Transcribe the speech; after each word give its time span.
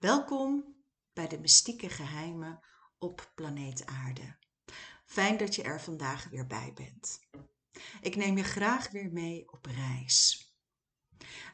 Welkom 0.00 0.76
bij 1.12 1.28
de 1.28 1.38
mystieke 1.38 1.88
geheimen 1.88 2.60
op 2.98 3.32
planeet 3.34 3.86
Aarde. 3.86 4.36
Fijn 5.04 5.36
dat 5.36 5.54
je 5.54 5.62
er 5.62 5.80
vandaag 5.80 6.28
weer 6.28 6.46
bij 6.46 6.72
bent. 6.74 7.20
Ik 8.00 8.16
neem 8.16 8.36
je 8.36 8.42
graag 8.42 8.90
weer 8.90 9.12
mee 9.12 9.52
op 9.52 9.66
reis. 9.66 10.48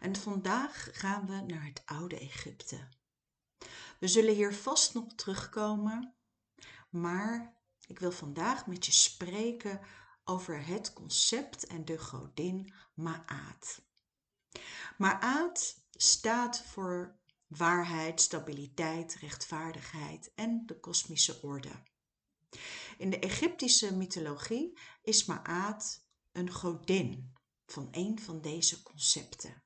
En 0.00 0.16
vandaag 0.16 0.88
gaan 0.92 1.26
we 1.26 1.40
naar 1.40 1.64
het 1.64 1.82
oude 1.84 2.18
Egypte. 2.18 2.88
We 3.98 4.08
zullen 4.08 4.34
hier 4.34 4.54
vast 4.54 4.94
nog 4.94 5.14
terugkomen, 5.14 6.14
maar 6.90 7.56
ik 7.86 7.98
wil 7.98 8.12
vandaag 8.12 8.66
met 8.66 8.86
je 8.86 8.92
spreken 8.92 9.80
over 10.24 10.66
het 10.66 10.92
concept 10.92 11.66
en 11.66 11.84
de 11.84 11.98
godin 11.98 12.74
Maat. 12.94 13.82
Maat 14.96 15.84
staat 15.90 16.62
voor 16.62 17.24
waarheid, 17.46 18.20
stabiliteit, 18.20 19.14
rechtvaardigheid 19.14 20.32
en 20.34 20.62
de 20.66 20.80
kosmische 20.80 21.42
orde. 21.42 21.82
In 22.98 23.10
de 23.10 23.18
Egyptische 23.18 23.96
mythologie 23.96 24.78
is 25.02 25.24
Maat 25.24 26.04
een 26.32 26.50
godin 26.50 27.34
van 27.66 27.88
een 27.90 28.20
van 28.20 28.40
deze 28.40 28.82
concepten. 28.82 29.62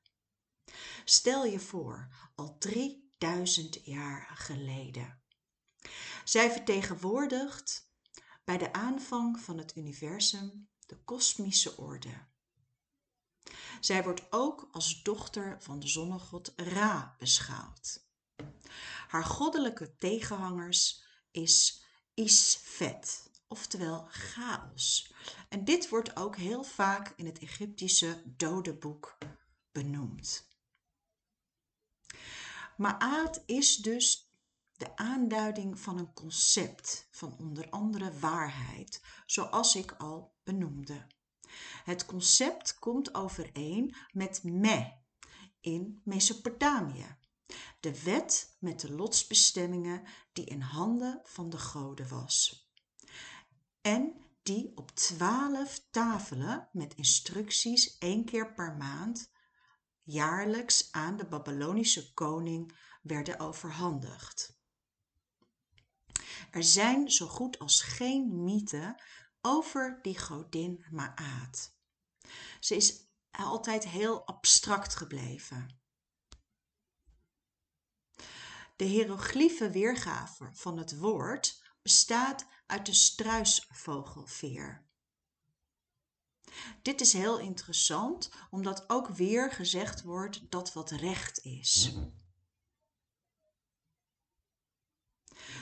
Stel 1.05 1.45
je 1.45 1.59
voor, 1.59 2.31
al 2.35 2.57
3000 2.57 3.85
jaar 3.85 4.31
geleden. 4.33 5.21
Zij 6.23 6.51
vertegenwoordigt 6.51 7.89
bij 8.43 8.57
de 8.57 8.73
aanvang 8.73 9.39
van 9.39 9.57
het 9.57 9.75
universum 9.75 10.69
de 10.85 11.03
kosmische 11.03 11.77
orde. 11.77 12.29
Zij 13.81 14.03
wordt 14.03 14.31
ook 14.31 14.67
als 14.71 15.03
dochter 15.03 15.57
van 15.59 15.79
de 15.79 15.87
zonnegod 15.87 16.53
Ra 16.55 17.15
beschouwd. 17.19 18.05
Haar 19.07 19.25
goddelijke 19.25 19.97
tegenhangers 19.97 21.03
is 21.31 21.83
Isfet, 22.13 23.29
oftewel 23.47 24.07
chaos. 24.09 25.13
En 25.49 25.65
dit 25.65 25.89
wordt 25.89 26.15
ook 26.15 26.35
heel 26.35 26.63
vaak 26.63 27.13
in 27.15 27.25
het 27.25 27.39
Egyptische 27.39 28.21
dodenboek 28.25 29.17
benoemd. 29.71 30.49
Ma'at 32.77 33.43
is 33.45 33.75
dus 33.75 34.31
de 34.77 34.95
aanduiding 34.95 35.79
van 35.79 35.97
een 35.97 36.13
concept 36.13 37.07
van 37.11 37.35
onder 37.37 37.69
andere 37.69 38.19
waarheid, 38.19 39.01
zoals 39.25 39.75
ik 39.75 39.91
al 39.91 40.35
benoemde. 40.43 41.07
Het 41.83 42.05
concept 42.05 42.79
komt 42.79 43.15
overeen 43.15 43.95
met 44.11 44.43
me 44.43 44.91
in 45.59 46.01
Mesopotamië. 46.03 47.17
De 47.79 48.03
wet 48.03 48.57
met 48.59 48.79
de 48.79 48.91
lotsbestemmingen 48.91 50.03
die 50.33 50.45
in 50.45 50.61
handen 50.61 51.19
van 51.23 51.49
de 51.49 51.57
goden 51.57 52.09
was. 52.09 52.69
En 53.81 54.15
die 54.43 54.71
op 54.75 54.91
twaalf 54.91 55.85
tafelen 55.91 56.69
met 56.71 56.95
instructies 56.95 57.97
één 57.97 58.25
keer 58.25 58.53
per 58.53 58.75
maand 58.75 59.31
jaarlijks 60.03 60.91
aan 60.91 61.17
de 61.17 61.25
Babylonische 61.25 62.13
koning 62.13 62.77
werden 63.01 63.39
overhandigd. 63.39 64.59
Er 66.51 66.63
zijn 66.63 67.11
zo 67.11 67.27
goed 67.27 67.59
als 67.59 67.81
geen 67.81 68.43
mythen 68.43 69.03
over 69.41 69.99
die 70.01 70.19
godin 70.19 70.85
Maat. 70.91 71.75
Ze 72.59 72.75
is 72.75 73.05
altijd 73.31 73.87
heel 73.87 74.25
abstract 74.25 74.95
gebleven. 74.95 75.79
De 78.75 78.83
hieroglyphe 78.83 79.69
weergave 79.69 80.49
van 80.53 80.77
het 80.77 80.97
woord 80.97 81.63
bestaat 81.81 82.45
uit 82.65 82.85
de 82.85 82.93
struisvogelveer. 82.93 84.89
Dit 86.81 87.01
is 87.01 87.13
heel 87.13 87.39
interessant, 87.39 88.31
omdat 88.49 88.89
ook 88.89 89.07
weer 89.07 89.51
gezegd 89.51 90.01
wordt 90.01 90.51
dat 90.51 90.73
wat 90.73 90.89
recht 90.89 91.43
is. 91.43 91.93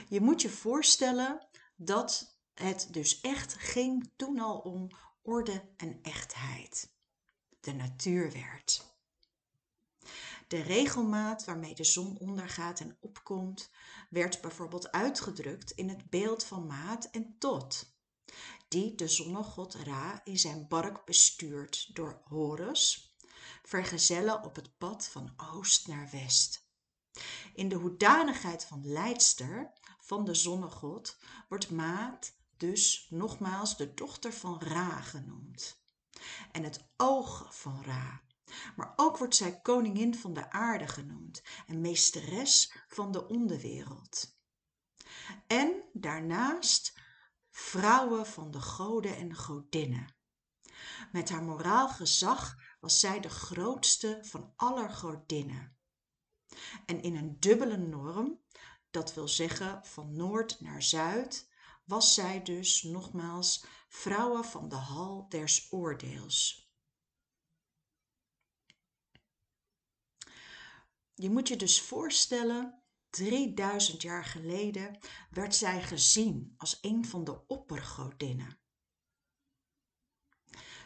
Je 0.08 0.22
moet 0.22 0.42
je 0.42 0.50
voorstellen 0.50 1.48
dat 1.76 2.39
het 2.60 2.88
dus 2.92 3.22
echt 3.22 3.54
ging 3.54 4.12
toen 4.16 4.40
al 4.40 4.58
om 4.58 4.90
orde 5.22 5.70
en 5.78 6.00
echtheid. 6.02 6.94
De 7.60 7.74
natuur 7.74 8.32
werd. 8.32 8.98
De 10.48 10.62
regelmaat 10.62 11.46
waarmee 11.46 11.76
de 11.76 11.84
zon 11.84 12.18
ondergaat 12.18 12.80
en 12.80 12.98
opkomt, 13.00 13.70
werd 14.10 14.42
bijvoorbeeld 14.42 14.92
uitgedrukt 14.92 15.72
in 15.72 15.90
het 15.90 16.10
beeld 16.10 16.44
van 16.44 16.68
maat 16.68 17.06
en 17.06 17.36
tot, 17.38 17.94
die 18.68 18.96
de 18.96 19.08
zonnegod 19.08 19.74
Ra 19.74 20.22
in 20.24 20.38
zijn 20.38 20.68
bark 20.68 21.06
bestuurt 21.06 21.96
door 21.96 22.22
Horus, 22.24 23.16
vergezellen 23.64 24.44
op 24.44 24.56
het 24.56 24.78
pad 24.78 25.08
van 25.08 25.34
oost 25.54 25.88
naar 25.88 26.10
west. 26.12 26.68
In 27.54 27.70
de 27.70 27.76
hoedanigheid 27.76 28.66
van 28.66 28.88
leidster 28.88 29.74
van 30.00 30.26
de 30.26 30.34
zonnegod 30.34 31.18
wordt 31.48 31.70
Maat 31.70 32.38
dus 32.60 33.08
nogmaals 33.10 33.78
de 33.78 33.94
dochter 33.94 34.34
van 34.34 34.62
Ra 34.62 35.02
genoemd. 35.02 35.84
En 36.52 36.64
het 36.64 36.90
oog 36.98 37.56
van 37.56 37.84
Ra. 37.84 38.22
Maar 38.76 38.94
ook 38.96 39.18
wordt 39.18 39.36
zij 39.36 39.62
koningin 39.62 40.16
van 40.16 40.34
de 40.34 40.52
aarde 40.52 40.88
genoemd 40.88 41.44
en 41.68 41.82
meesteres 41.82 42.74
van 42.88 43.12
de 43.12 43.28
onderwereld. 43.28 44.38
En 45.48 45.84
daarnaast 45.94 47.00
vrouwen 47.50 48.28
van 48.28 48.52
de 48.52 48.62
goden 48.62 49.16
en 49.16 49.36
godinnen. 49.36 50.16
Met 51.12 51.30
haar 51.30 51.44
moraal 51.44 51.90
gezag 51.90 52.58
was 52.80 53.00
zij 53.00 53.20
de 53.20 53.30
grootste 53.30 54.20
van 54.22 54.54
aller 54.56 54.90
godinnen. 54.90 55.78
En 56.86 57.02
in 57.02 57.16
een 57.16 57.40
dubbele 57.40 57.78
norm, 57.78 58.42
dat 58.92 59.14
wil 59.14 59.28
zeggen 59.28 59.86
van 59.86 60.16
noord 60.16 60.62
naar 60.62 60.84
zuid, 60.84 61.49
was 61.90 62.14
zij 62.14 62.44
dus 62.44 62.84
nogmaals 62.84 63.66
vrouwen 63.88 64.46
van 64.46 64.70
de 64.70 64.76
hal 64.76 65.30
des 65.30 65.72
oordeels. 65.72 66.70
Je 71.14 71.30
moet 71.30 71.48
je 71.48 71.56
dus 71.56 71.82
voorstellen, 71.82 72.84
3000 73.10 74.02
jaar 74.02 74.26
geleden 74.26 75.00
werd 75.30 75.56
zij 75.56 75.84
gezien 75.84 76.54
als 76.58 76.78
een 76.82 77.06
van 77.06 77.24
de 77.24 77.48
oppergodinnen. 77.48 78.60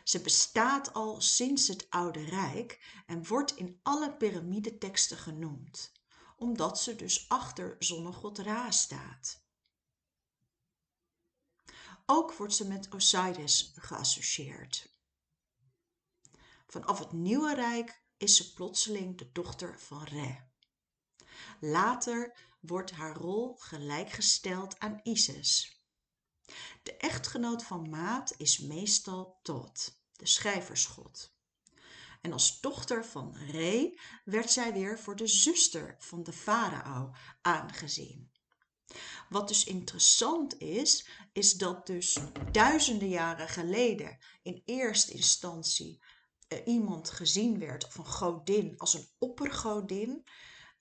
Ze 0.03 0.21
bestaat 0.21 0.93
al 0.93 1.21
sinds 1.21 1.67
het 1.67 1.89
Oude 1.89 2.23
Rijk 2.23 3.01
en 3.05 3.27
wordt 3.27 3.55
in 3.55 3.79
alle 3.81 4.17
piramideteksten 4.17 5.17
genoemd, 5.17 5.91
omdat 6.35 6.79
ze 6.79 6.95
dus 6.95 7.29
achter 7.29 7.75
zonnegod 7.79 8.37
Ra 8.37 8.71
staat. 8.71 9.42
Ook 12.05 12.33
wordt 12.33 12.53
ze 12.53 12.67
met 12.67 12.93
Osiris 12.93 13.71
geassocieerd. 13.75 14.95
Vanaf 16.67 16.99
het 16.99 17.11
Nieuwe 17.11 17.53
Rijk 17.53 18.03
is 18.17 18.35
ze 18.35 18.53
plotseling 18.53 19.17
de 19.17 19.31
dochter 19.31 19.79
van 19.79 20.03
Re. 20.03 20.37
Later 21.59 22.37
wordt 22.59 22.91
haar 22.91 23.15
rol 23.15 23.55
gelijkgesteld 23.55 24.79
aan 24.79 24.99
Isis. 25.03 25.81
De 26.83 26.97
echtgenoot 26.97 27.63
van 27.63 27.89
Maat 27.89 28.33
is 28.37 28.59
meestal 28.59 29.39
Tot, 29.41 30.01
de 30.11 30.27
schrijversgod. 30.27 31.35
En 32.21 32.33
als 32.33 32.61
dochter 32.61 33.05
van 33.05 33.35
Re 33.35 33.99
werd 34.23 34.51
zij 34.51 34.73
weer 34.73 34.99
voor 34.99 35.15
de 35.15 35.27
zuster 35.27 35.95
van 35.99 36.23
de 36.23 36.33
farao 36.33 37.11
aangezien. 37.41 38.32
Wat 39.33 39.47
dus 39.47 39.63
interessant 39.63 40.59
is, 40.59 41.07
is 41.31 41.53
dat 41.53 41.87
dus 41.87 42.17
duizenden 42.51 43.09
jaren 43.09 43.47
geleden 43.47 44.17
in 44.41 44.61
eerste 44.65 45.13
instantie 45.13 46.03
uh, 46.49 46.59
iemand 46.65 47.09
gezien 47.09 47.59
werd 47.59 47.85
of 47.85 47.97
een 47.97 48.05
godin 48.05 48.77
als 48.77 48.93
een 48.93 49.07
oppergodin. 49.17 50.23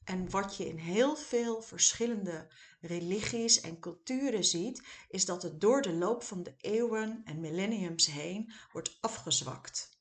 En 0.05 0.31
wat 0.31 0.57
je 0.57 0.67
in 0.67 0.77
heel 0.77 1.17
veel 1.17 1.63
verschillende 1.63 2.53
religies 2.81 3.61
en 3.61 3.81
culturen 3.81 4.45
ziet, 4.45 4.83
is 5.09 5.25
dat 5.25 5.43
het 5.43 5.61
door 5.61 5.83
de 5.83 5.93
loop 5.93 6.23
van 6.23 6.43
de 6.43 6.55
eeuwen 6.57 7.21
en 7.25 7.41
millenniums 7.41 8.07
heen 8.07 8.53
wordt 8.73 8.99
afgezwakt. 9.01 9.99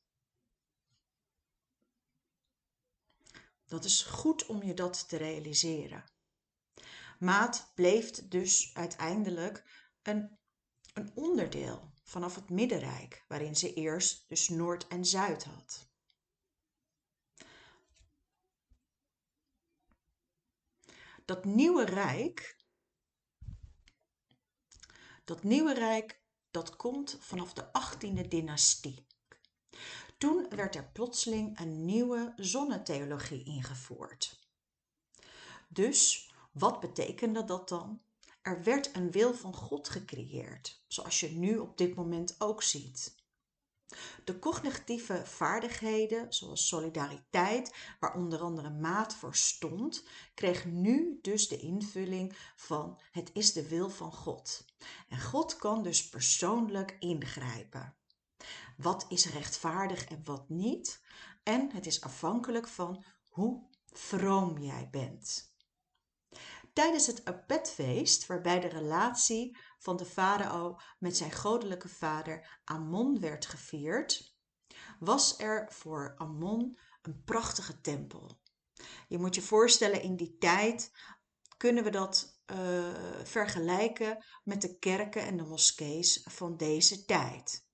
Dat 3.67 3.85
is 3.85 4.01
goed 4.01 4.45
om 4.45 4.63
je 4.63 4.73
dat 4.73 5.09
te 5.09 5.17
realiseren. 5.17 6.10
Maat 7.21 7.71
bleef 7.75 8.27
dus 8.27 8.73
uiteindelijk 8.73 9.63
een, 10.01 10.37
een 10.93 11.11
onderdeel 11.15 11.93
vanaf 12.03 12.35
het 12.35 12.49
Middenrijk, 12.49 13.25
waarin 13.27 13.55
ze 13.55 13.73
eerst 13.73 14.29
dus 14.29 14.49
Noord 14.49 14.87
en 14.87 15.05
Zuid 15.05 15.43
had. 15.43 15.89
Dat 21.25 21.45
nieuwe 21.45 21.85
rijk, 21.85 22.57
dat 25.23 25.43
nieuwe 25.43 25.73
rijk, 25.73 26.21
dat 26.51 26.75
komt 26.75 27.17
vanaf 27.19 27.53
de 27.53 27.65
18e 27.65 28.27
dynastie. 28.27 29.07
Toen 30.17 30.49
werd 30.49 30.75
er 30.75 30.91
plotseling 30.91 31.59
een 31.59 31.85
nieuwe 31.85 32.33
zonnetheologie 32.35 33.43
ingevoerd. 33.43 34.39
Dus 35.67 36.30
wat 36.51 36.79
betekende 36.79 37.43
dat 37.43 37.69
dan? 37.69 38.01
Er 38.41 38.63
werd 38.63 38.95
een 38.95 39.11
wil 39.11 39.33
van 39.33 39.55
God 39.55 39.89
gecreëerd, 39.89 40.83
zoals 40.87 41.19
je 41.19 41.31
nu 41.31 41.57
op 41.57 41.77
dit 41.77 41.95
moment 41.95 42.35
ook 42.39 42.63
ziet. 42.63 43.19
De 44.23 44.39
cognitieve 44.39 45.25
vaardigheden, 45.25 46.33
zoals 46.33 46.67
solidariteit, 46.67 47.75
waar 47.99 48.15
onder 48.15 48.39
andere 48.39 48.69
maat 48.69 49.15
voor 49.15 49.35
stond, 49.35 50.03
kreeg 50.33 50.65
nu 50.65 51.19
dus 51.21 51.47
de 51.47 51.57
invulling 51.57 52.37
van 52.55 52.99
het 53.11 53.29
is 53.33 53.53
de 53.53 53.67
wil 53.67 53.89
van 53.89 54.11
God. 54.11 54.65
En 55.09 55.21
God 55.21 55.55
kan 55.55 55.83
dus 55.83 56.09
persoonlijk 56.09 56.95
ingrijpen. 56.99 57.95
Wat 58.77 59.05
is 59.09 59.25
rechtvaardig 59.25 60.05
en 60.05 60.21
wat 60.23 60.49
niet? 60.49 61.01
En 61.43 61.71
het 61.71 61.85
is 61.85 62.01
afhankelijk 62.01 62.67
van 62.67 63.03
hoe 63.29 63.69
vroom 63.85 64.57
jij 64.57 64.87
bent. 64.91 65.50
Tijdens 66.73 67.07
het 67.07 67.25
Apetfeest, 67.25 68.25
waarbij 68.25 68.59
de 68.59 68.67
relatie 68.67 69.57
van 69.79 69.97
de 69.97 70.05
farao 70.05 70.79
met 70.99 71.17
zijn 71.17 71.31
goddelijke 71.31 71.89
vader 71.89 72.61
Ammon 72.63 73.19
werd 73.19 73.45
gevierd, 73.45 74.35
was 74.99 75.39
er 75.39 75.71
voor 75.71 76.13
Ammon 76.17 76.79
een 77.01 77.23
prachtige 77.23 77.81
tempel. 77.81 78.39
Je 79.07 79.17
moet 79.17 79.35
je 79.35 79.41
voorstellen, 79.41 80.01
in 80.01 80.15
die 80.15 80.37
tijd 80.37 80.91
kunnen 81.57 81.83
we 81.83 81.89
dat 81.89 82.41
uh, 82.45 82.57
vergelijken 83.23 84.25
met 84.43 84.61
de 84.61 84.77
kerken 84.77 85.21
en 85.21 85.37
de 85.37 85.43
moskees 85.43 86.21
van 86.29 86.57
deze 86.57 87.05
tijd. 87.05 87.65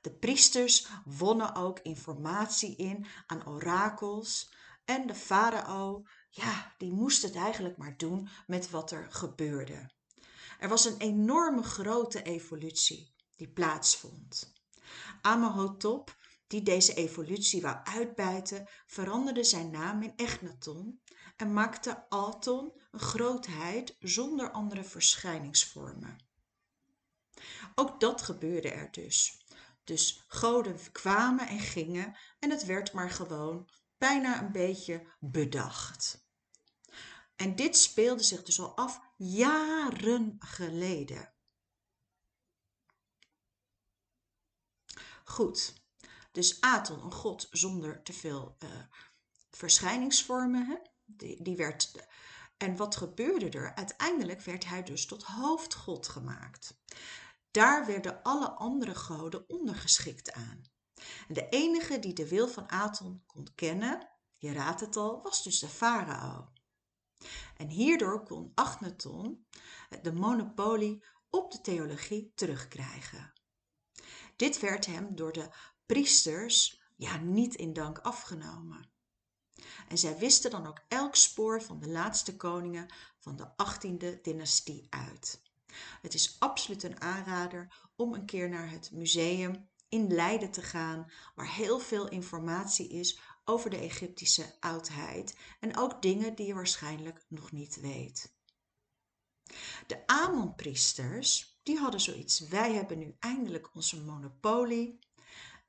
De 0.00 0.12
priesters 0.12 0.88
wonnen 1.04 1.54
ook 1.54 1.80
informatie 1.80 2.76
in 2.76 3.06
aan 3.26 3.46
orakels 3.46 4.54
en 4.84 5.06
de 5.06 5.14
farao, 5.14 6.02
ja, 6.30 6.74
die 6.78 6.92
moest 6.92 7.22
het 7.22 7.34
eigenlijk 7.34 7.76
maar 7.76 7.96
doen 7.96 8.28
met 8.46 8.70
wat 8.70 8.90
er 8.90 9.06
gebeurde. 9.10 9.90
Er 10.58 10.68
was 10.68 10.84
een 10.84 10.98
enorme 10.98 11.62
grote 11.62 12.22
evolutie 12.22 13.14
die 13.36 13.48
plaatsvond. 13.48 14.52
Amenhotep, 15.22 16.16
die 16.46 16.62
deze 16.62 16.94
evolutie 16.94 17.62
wou 17.62 17.76
uitbuiten, 17.84 18.68
veranderde 18.86 19.44
zijn 19.44 19.70
naam 19.70 20.02
in 20.02 20.12
Echnaton 20.16 21.00
en 21.36 21.52
maakte 21.52 22.08
Aton 22.08 22.72
een 22.90 23.00
grootheid 23.00 23.96
zonder 23.98 24.50
andere 24.50 24.84
verschijningsvormen. 24.84 26.16
Ook 27.74 28.00
dat 28.00 28.22
gebeurde 28.22 28.70
er 28.70 28.90
dus. 28.90 29.44
Dus 29.84 30.24
goden 30.28 30.92
kwamen 30.92 31.48
en 31.48 31.58
gingen 31.58 32.16
en 32.38 32.50
het 32.50 32.64
werd 32.64 32.92
maar 32.92 33.10
gewoon 33.10 33.68
bijna 34.00 34.42
een 34.42 34.52
beetje 34.52 35.06
bedacht. 35.18 36.28
En 37.36 37.56
dit 37.56 37.76
speelde 37.76 38.22
zich 38.22 38.42
dus 38.42 38.60
al 38.60 38.76
af 38.76 39.00
jaren 39.16 40.36
geleden. 40.38 41.32
Goed, 45.24 45.74
dus 46.32 46.60
Aton, 46.60 47.02
een 47.02 47.12
god 47.12 47.48
zonder 47.50 48.02
te 48.02 48.12
veel 48.12 48.56
uh, 48.58 48.70
verschijningsvormen, 49.50 50.66
hè? 50.66 50.76
Die, 51.04 51.42
die 51.42 51.56
werd. 51.56 51.92
En 52.56 52.76
wat 52.76 52.96
gebeurde 52.96 53.50
er? 53.50 53.74
Uiteindelijk 53.74 54.40
werd 54.40 54.64
hij 54.64 54.82
dus 54.82 55.06
tot 55.06 55.22
hoofdgod 55.22 56.08
gemaakt. 56.08 56.80
Daar 57.50 57.86
werden 57.86 58.22
alle 58.22 58.50
andere 58.50 58.94
goden 58.94 59.48
ondergeschikt 59.48 60.32
aan. 60.32 60.62
En 61.28 61.34
de 61.34 61.48
enige 61.48 61.98
die 61.98 62.12
de 62.12 62.28
wil 62.28 62.48
van 62.48 62.70
Aton 62.70 63.22
kon 63.26 63.48
kennen, 63.54 64.08
je 64.36 64.52
raadt 64.52 64.80
het 64.80 64.96
al, 64.96 65.22
was 65.22 65.42
dus 65.42 65.58
de 65.58 65.68
farao. 65.68 66.48
En 67.56 67.68
hierdoor 67.68 68.22
kon 68.22 68.52
Agneton 68.54 69.46
de 70.02 70.12
monopolie 70.12 71.04
op 71.30 71.52
de 71.52 71.60
theologie 71.60 72.32
terugkrijgen. 72.34 73.32
Dit 74.36 74.60
werd 74.60 74.86
hem 74.86 75.14
door 75.14 75.32
de 75.32 75.48
priesters 75.86 76.82
ja, 76.96 77.16
niet 77.16 77.54
in 77.54 77.72
dank 77.72 77.98
afgenomen. 77.98 78.90
En 79.88 79.98
zij 79.98 80.18
wisten 80.18 80.50
dan 80.50 80.66
ook 80.66 80.84
elk 80.88 81.16
spoor 81.16 81.62
van 81.62 81.80
de 81.80 81.88
laatste 81.88 82.36
koningen 82.36 82.94
van 83.18 83.36
de 83.36 83.48
18e 83.48 84.20
dynastie 84.20 84.86
uit. 84.90 85.42
Het 86.02 86.14
is 86.14 86.36
absoluut 86.38 86.82
een 86.82 87.00
aanrader 87.00 87.88
om 87.96 88.14
een 88.14 88.26
keer 88.26 88.48
naar 88.48 88.70
het 88.70 88.90
museum 88.92 89.69
in 89.90 90.12
Leiden 90.12 90.50
te 90.50 90.62
gaan, 90.62 91.10
waar 91.34 91.54
heel 91.54 91.78
veel 91.78 92.08
informatie 92.08 92.88
is 92.88 93.20
over 93.44 93.70
de 93.70 93.76
Egyptische 93.76 94.54
oudheid 94.60 95.36
en 95.60 95.76
ook 95.76 96.02
dingen 96.02 96.34
die 96.34 96.46
je 96.46 96.54
waarschijnlijk 96.54 97.24
nog 97.28 97.52
niet 97.52 97.80
weet. 97.80 98.38
De 99.86 100.06
Amon-priesters, 100.06 101.58
die 101.62 101.78
hadden 101.78 102.00
zoiets, 102.00 102.40
wij 102.40 102.72
hebben 102.72 102.98
nu 102.98 103.16
eindelijk 103.18 103.74
onze 103.74 104.02
monopolie 104.02 104.98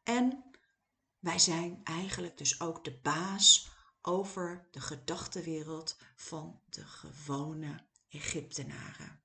en 0.04 0.44
wij 1.20 1.40
zijn 1.40 1.82
eigenlijk 1.84 2.38
dus 2.38 2.62
ook 2.62 2.84
de 2.84 3.00
baas 3.02 3.70
over 4.02 4.68
de 4.72 4.82
gedachtenwereld 4.82 5.98
van 6.16 6.62
de 6.70 6.86
gewone 6.86 7.86
Egyptenaren. 8.10 9.22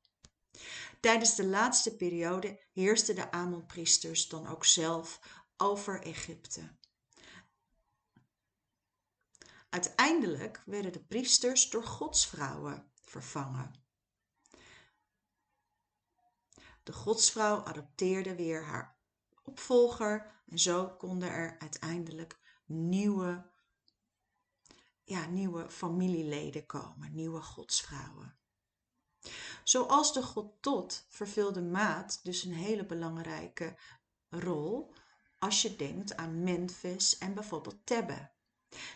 Tijdens 1.01 1.35
de 1.35 1.47
laatste 1.47 1.97
periode 1.97 2.61
heersten 2.73 3.15
de 3.15 3.31
Amon-priesters 3.31 4.29
dan 4.29 4.47
ook 4.47 4.65
zelf 4.65 5.21
over 5.57 6.03
Egypte. 6.03 6.77
Uiteindelijk 9.69 10.63
werden 10.67 10.93
de 10.93 11.05
priesters 11.05 11.71
door 11.71 11.85
godsvrouwen 11.85 12.91
vervangen. 12.95 13.75
De 16.83 16.93
godsvrouw 16.93 17.65
adopteerde 17.65 18.35
weer 18.35 18.65
haar 18.65 18.99
opvolger 19.43 20.43
en 20.47 20.59
zo 20.59 20.89
konden 20.89 21.31
er 21.31 21.59
uiteindelijk 21.59 22.39
nieuwe, 22.67 23.51
ja, 25.03 25.27
nieuwe 25.27 25.71
familieleden 25.71 26.67
komen, 26.67 27.15
nieuwe 27.15 27.43
godsvrouwen. 27.43 28.39
Zoals 29.65 30.13
de 30.13 30.23
god 30.23 30.63
Tot 30.63 31.07
vervulde 31.09 31.63
Maat 31.63 32.21
dus 32.23 32.45
een 32.45 32.53
hele 32.55 32.87
belangrijke 32.87 33.79
rol 34.29 34.93
als 35.39 35.63
je 35.63 35.77
denkt 35.77 36.17
aan 36.17 36.43
Memphis 36.43 37.19
en 37.19 37.35
bijvoorbeeld 37.35 37.87
Tebbe. 37.87 38.31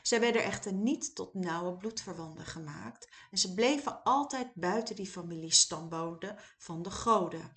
Zij 0.03 0.21
werden 0.21 0.45
echter 0.45 0.73
niet 0.73 1.15
tot 1.15 1.35
nauwe 1.35 1.77
bloedverwanten 1.77 2.47
gemaakt 2.47 3.09
en 3.31 3.39
ze 3.39 3.55
bleven 3.55 4.03
altijd 4.03 4.55
buiten 4.55 4.97
die 4.97 5.11
familiestamboden 5.11 6.37
van 6.59 6.83
de 6.83 6.91
goden. 6.91 7.53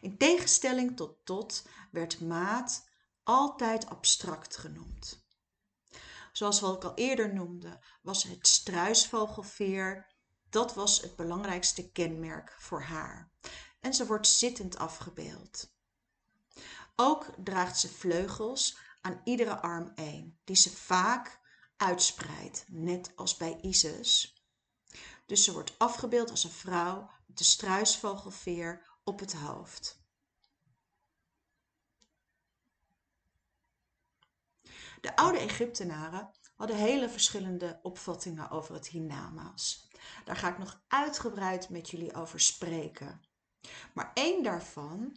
In 0.00 0.18
tegenstelling 0.18 0.96
tot 0.96 1.16
Tot 1.24 1.66
werd 1.90 2.20
Maat 2.20 2.88
altijd 3.22 3.86
abstract 3.86 4.56
genoemd. 4.56 5.26
Zoals 6.32 6.60
wat 6.60 6.74
ik 6.76 6.84
al 6.84 6.94
eerder 6.94 7.34
noemde, 7.34 7.84
was 8.02 8.22
het 8.22 8.46
struisvogelveer 8.46 10.16
dat 10.50 10.74
was 10.74 11.00
het 11.00 11.16
belangrijkste 11.16 11.90
kenmerk 11.90 12.56
voor 12.58 12.82
haar. 12.82 13.30
En 13.80 13.94
ze 13.94 14.06
wordt 14.06 14.26
zittend 14.26 14.76
afgebeeld. 14.76 15.72
Ook 16.96 17.26
draagt 17.44 17.78
ze 17.78 17.88
vleugels 17.88 18.78
aan 19.00 19.20
iedere 19.24 19.60
arm 19.60 19.92
één, 19.94 20.38
die 20.44 20.56
ze 20.56 20.76
vaak 20.76 21.40
uitspreidt, 21.76 22.64
net 22.68 23.12
als 23.16 23.36
bij 23.36 23.58
Isis. 23.60 24.42
Dus 25.26 25.44
ze 25.44 25.52
wordt 25.52 25.78
afgebeeld 25.78 26.30
als 26.30 26.44
een 26.44 26.50
vrouw 26.50 27.10
met 27.26 27.38
de 27.38 27.44
struisvogelveer 27.44 28.98
op 29.04 29.18
het 29.18 29.32
hoofd. 29.32 30.00
De 35.00 35.16
oude 35.16 35.38
Egyptenaren 35.38 36.30
hadden 36.56 36.76
hele 36.76 37.08
verschillende 37.08 37.78
opvattingen 37.82 38.50
over 38.50 38.74
het 38.74 38.88
hiernamaals. 38.88 39.87
Daar 40.24 40.36
ga 40.36 40.48
ik 40.48 40.58
nog 40.58 40.82
uitgebreid 40.88 41.68
met 41.68 41.90
jullie 41.90 42.14
over 42.14 42.40
spreken. 42.40 43.20
Maar 43.94 44.10
één 44.14 44.42
daarvan 44.42 45.16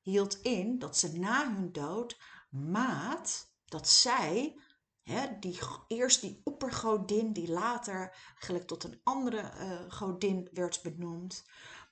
hield 0.00 0.40
in 0.40 0.78
dat 0.78 0.96
ze 0.98 1.18
na 1.18 1.54
hun 1.54 1.72
dood 1.72 2.20
maat, 2.50 3.54
dat 3.64 3.88
zij, 3.88 4.60
hè, 5.02 5.38
die, 5.40 5.58
eerst 5.86 6.20
die 6.20 6.40
oppergodin 6.44 7.32
die 7.32 7.50
later 7.50 8.16
gelijk 8.34 8.66
tot 8.66 8.84
een 8.84 9.00
andere 9.02 9.40
uh, 9.40 9.92
godin 9.92 10.48
werd 10.52 10.82
benoemd, 10.82 11.44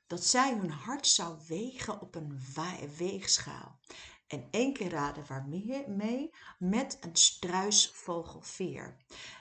dat 0.06 0.24
zij 0.24 0.54
hun 0.54 0.70
hart 0.70 1.06
zou 1.06 1.38
wegen 1.46 2.00
op 2.00 2.14
een 2.14 2.40
weegschaal. 2.96 3.80
En 4.26 4.48
één 4.50 4.72
keer 4.72 4.90
raden 4.90 5.26
waarmee? 5.26 5.88
Mee 5.88 6.34
met 6.58 6.98
een 7.00 7.16
struisvogelveer. 7.16 8.96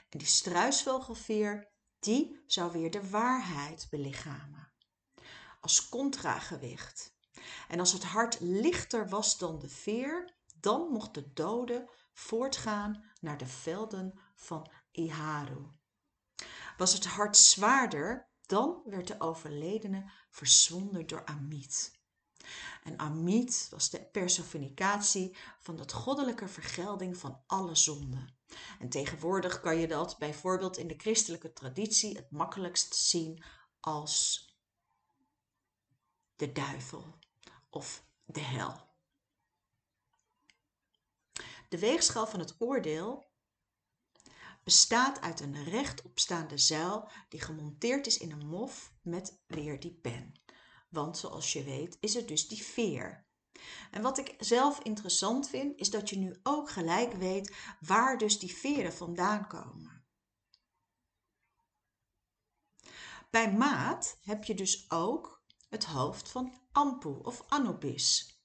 En 0.08 0.18
die 0.18 0.26
struisvogelveer 0.26 1.69
die 2.00 2.42
zou 2.46 2.72
weer 2.72 2.90
de 2.90 3.10
waarheid 3.10 3.86
belichamen. 3.90 4.72
Als 5.60 5.88
contragewicht. 5.88 7.14
En 7.68 7.80
als 7.80 7.92
het 7.92 8.04
hart 8.04 8.40
lichter 8.40 9.08
was 9.08 9.38
dan 9.38 9.58
de 9.58 9.68
veer, 9.68 10.34
dan 10.56 10.88
mocht 10.92 11.14
de 11.14 11.32
dode 11.32 11.90
voortgaan 12.12 13.04
naar 13.20 13.38
de 13.38 13.46
velden 13.46 14.20
van 14.34 14.70
Iharu. 14.90 15.66
Was 16.76 16.92
het 16.92 17.06
hart 17.06 17.36
zwaarder, 17.36 18.28
dan 18.46 18.82
werd 18.84 19.06
de 19.06 19.20
overledene 19.20 20.10
verswonden 20.30 21.06
door 21.06 21.24
Amit. 21.24 21.99
En 22.84 22.98
Amit 22.98 23.66
was 23.70 23.90
de 23.90 24.00
personificatie 24.00 25.36
van 25.60 25.76
de 25.76 25.92
goddelijke 25.92 26.48
vergelding 26.48 27.16
van 27.16 27.42
alle 27.46 27.74
zonden. 27.74 28.38
En 28.78 28.88
tegenwoordig 28.88 29.60
kan 29.60 29.76
je 29.76 29.88
dat 29.88 30.18
bijvoorbeeld 30.18 30.76
in 30.76 30.88
de 30.88 30.98
christelijke 30.98 31.52
traditie 31.52 32.16
het 32.16 32.30
makkelijkst 32.30 32.94
zien 32.94 33.42
als 33.80 34.48
de 36.36 36.52
duivel 36.52 37.14
of 37.70 38.04
de 38.24 38.40
hel. 38.40 38.88
De 41.68 41.78
weegschaal 41.78 42.26
van 42.26 42.40
het 42.40 42.54
oordeel 42.58 43.28
bestaat 44.64 45.20
uit 45.20 45.40
een 45.40 45.64
rechtopstaande 45.64 46.58
zuil 46.58 47.10
die 47.28 47.40
gemonteerd 47.40 48.06
is 48.06 48.18
in 48.18 48.30
een 48.30 48.46
mof 48.46 48.92
met 49.02 49.38
weer 49.46 49.80
die 49.80 49.94
pen. 49.94 50.34
Want 50.90 51.18
zoals 51.18 51.52
je 51.52 51.64
weet 51.64 51.96
is 52.00 52.16
er 52.16 52.26
dus 52.26 52.48
die 52.48 52.62
veer. 52.62 53.28
En 53.90 54.02
wat 54.02 54.18
ik 54.18 54.34
zelf 54.38 54.80
interessant 54.82 55.48
vind, 55.48 55.78
is 55.78 55.90
dat 55.90 56.08
je 56.10 56.18
nu 56.18 56.40
ook 56.42 56.70
gelijk 56.70 57.12
weet 57.12 57.56
waar 57.80 58.18
dus 58.18 58.38
die 58.38 58.54
veren 58.54 58.92
vandaan 58.92 59.46
komen. 59.46 60.04
Bij 63.30 63.52
maat 63.52 64.18
heb 64.22 64.44
je 64.44 64.54
dus 64.54 64.90
ook 64.90 65.42
het 65.68 65.84
hoofd 65.84 66.28
van 66.28 66.60
Ampu 66.72 67.08
of 67.08 67.44
Anubis. 67.48 68.38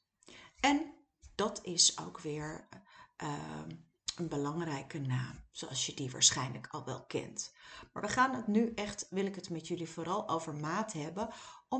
En 0.60 0.94
dat 1.36 1.60
is 1.64 2.00
ook 2.00 2.20
weer 2.20 2.68
uh, 3.24 3.64
een 4.16 4.28
belangrijke 4.28 5.00
naam, 5.00 5.44
zoals 5.52 5.86
je 5.86 5.94
die 5.94 6.12
waarschijnlijk 6.12 6.68
al 6.68 6.86
wel 6.86 7.06
kent. 7.06 7.54
Maar 7.94 8.04
we 8.04 8.10
gaan 8.10 8.36
het 8.36 8.48
nu 8.48 8.72
echt, 8.74 9.08
wil 9.10 9.25
ik 9.25 9.36
het 9.36 9.50
met 9.50 9.68
jullie 9.68 9.90
vooral 9.90 10.30
over 10.30 10.56
maat 10.56 10.94
hebben, 10.94 11.30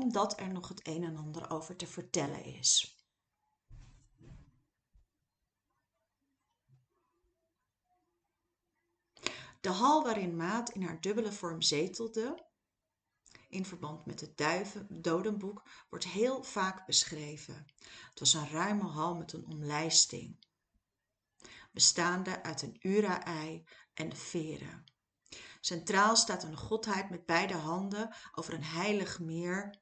omdat 0.02 0.40
er 0.40 0.52
nog 0.52 0.68
het 0.68 0.86
een 0.86 1.04
en 1.04 1.16
ander 1.16 1.50
over 1.50 1.76
te 1.76 1.86
vertellen 1.86 2.44
is. 2.44 3.00
De 9.60 9.72
hal 9.72 10.02
waarin 10.02 10.36
Maat 10.36 10.70
in 10.70 10.82
haar 10.82 11.00
dubbele 11.00 11.32
vorm 11.32 11.62
zetelde, 11.62 12.46
in 13.48 13.64
verband 13.64 14.06
met 14.06 14.20
het 14.20 14.36
duiven, 14.36 15.02
dodenboek, 15.02 15.62
wordt 15.88 16.04
heel 16.04 16.42
vaak 16.42 16.86
beschreven. 16.86 17.66
Het 18.10 18.18
was 18.18 18.34
een 18.34 18.48
ruime 18.48 18.84
hal 18.88 19.16
met 19.16 19.32
een 19.32 19.46
omlijsting 19.46 20.38
bestaande 21.76 22.42
uit 22.42 22.62
een 22.62 22.76
ura-ei 22.80 23.64
en 23.94 24.16
veren. 24.16 24.84
Centraal 25.60 26.16
staat 26.16 26.42
een 26.42 26.56
godheid 26.56 27.10
met 27.10 27.26
beide 27.26 27.54
handen 27.54 28.14
over 28.32 28.54
een 28.54 28.64
heilig 28.64 29.20
meer 29.20 29.78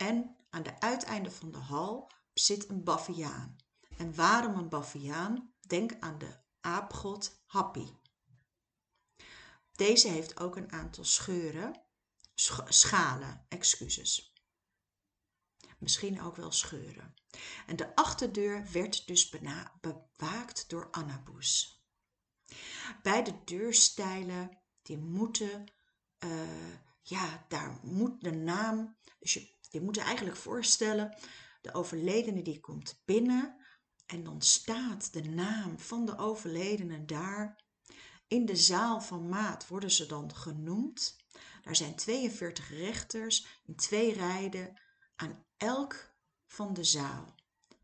en 0.00 0.36
aan 0.50 0.62
de 0.62 0.80
uiteinden 0.80 1.32
van 1.32 1.50
de 1.50 1.58
hal 1.58 2.10
zit 2.32 2.68
een 2.68 2.84
baviaan. 2.84 3.56
En 3.96 4.14
waarom 4.14 4.54
een 4.54 4.68
baviaan? 4.68 5.54
Denk 5.60 5.96
aan 6.00 6.18
de 6.18 6.38
aapgod 6.60 7.42
Happy. 7.46 7.86
Deze 9.72 10.08
heeft 10.08 10.40
ook 10.40 10.56
een 10.56 10.72
aantal 10.72 11.04
scheuren, 11.04 11.82
schalen, 12.68 13.46
excuses. 13.48 14.34
Misschien 15.78 16.20
ook 16.20 16.36
wel 16.36 16.52
scheuren. 16.52 17.14
En 17.66 17.76
de 17.76 17.94
achterdeur 17.94 18.70
werd 18.72 19.06
dus 19.06 19.28
bewaakt 19.80 20.68
door 20.68 20.90
Annabus. 20.90 21.84
Beide 23.02 23.44
deurstijlen, 23.44 24.62
die 24.82 24.98
moeten, 24.98 25.72
uh, 26.24 26.74
ja, 27.02 27.44
daar 27.48 27.78
moet 27.82 28.20
de 28.20 28.32
naam, 28.32 28.96
dus 29.18 29.59
je, 29.70 29.80
moet 29.80 29.94
je 29.94 30.00
eigenlijk 30.00 30.36
voorstellen, 30.36 31.16
de 31.60 31.74
overledene 31.74 32.42
die 32.42 32.60
komt 32.60 33.02
binnen 33.04 33.56
en 34.06 34.24
dan 34.24 34.42
staat 34.42 35.12
de 35.12 35.22
naam 35.22 35.78
van 35.78 36.06
de 36.06 36.18
overledene 36.18 37.04
daar. 37.04 37.64
In 38.26 38.46
de 38.46 38.56
zaal 38.56 39.00
van 39.00 39.28
Maat 39.28 39.68
worden 39.68 39.90
ze 39.90 40.06
dan 40.06 40.34
genoemd. 40.34 41.16
Daar 41.62 41.76
zijn 41.76 41.94
42 41.94 42.70
rechters 42.70 43.46
in 43.64 43.76
twee 43.76 44.12
rijden 44.12 44.80
aan 45.16 45.44
elk 45.56 46.14
van 46.46 46.74
de 46.74 46.84
zaal. 46.84 47.34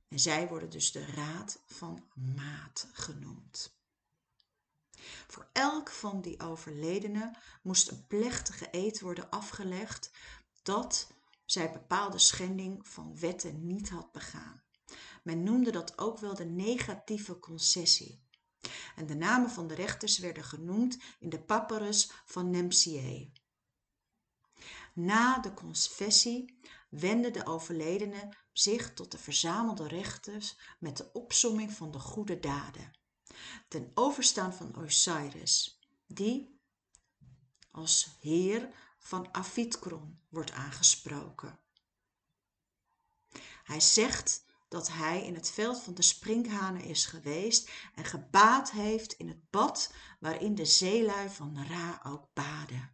En 0.09 0.19
zij 0.19 0.49
worden 0.49 0.71
dus 0.71 0.93
de 0.93 1.05
Raad 1.07 1.63
van 1.67 2.09
Maat 2.15 2.89
genoemd. 2.93 3.75
Voor 5.27 5.49
elk 5.53 5.91
van 5.91 6.21
die 6.21 6.41
overledenen 6.41 7.37
moest 7.63 7.91
een 7.91 8.07
plechtige 8.07 8.69
eed 8.71 9.01
worden 9.01 9.31
afgelegd 9.31 10.11
dat 10.63 11.16
zij 11.47 11.73
bepaalde 11.73 12.19
schending 12.19 12.89
van 12.89 13.19
wetten 13.19 13.67
niet 13.67 13.89
had 13.89 14.13
begaan. 14.13 14.63
Men 15.23 15.43
noemde 15.43 15.71
dat 15.71 15.99
ook 15.99 16.19
wel 16.19 16.35
de 16.35 16.45
negatieve 16.45 17.39
concessie. 17.39 18.25
En 18.97 19.07
de 19.07 19.15
namen 19.15 19.51
van 19.51 19.67
de 19.67 19.75
rechters 19.75 20.19
werden 20.19 20.45
genoemd 20.45 20.99
in 21.19 21.29
de 21.29 21.41
papyrus 21.41 22.11
van 22.25 22.51
Nemsier. 22.51 23.31
Na 24.93 25.39
de 25.39 25.55
confessie 25.55 26.59
wendde 26.89 27.31
de 27.31 27.47
overledene 27.47 28.33
zich 28.53 28.95
tot 28.95 29.11
de 29.11 29.19
verzamelde 29.19 29.89
rechters 29.89 30.59
met 30.79 30.97
de 30.97 31.13
opsomming 31.13 31.73
van 31.73 31.91
de 31.91 31.99
goede 31.99 32.41
daden. 32.41 32.91
Ten 33.69 33.91
overstaan 33.95 34.55
van 34.55 34.77
Osiris, 34.77 35.81
die 36.07 36.61
als 37.71 38.17
heer 38.21 38.69
van 39.07 39.29
Afitkron 39.33 40.21
wordt 40.29 40.53
aangesproken. 40.53 41.59
Hij 43.65 43.81
zegt 43.81 44.45
dat 44.69 44.89
hij 44.89 45.25
in 45.25 45.35
het 45.35 45.51
veld 45.51 45.83
van 45.83 45.95
de 45.95 46.03
sprinkhanen 46.03 46.83
is 46.83 47.07
geweest 47.07 47.71
en 47.95 48.05
gebaat 48.05 48.71
heeft 48.71 49.13
in 49.13 49.29
het 49.29 49.51
bad 49.51 49.93
waarin 50.21 50.55
de 50.55 50.65
zeelui 50.65 51.29
van 51.29 51.67
Ra 51.69 52.01
ook 52.05 52.29
baden. 52.33 52.91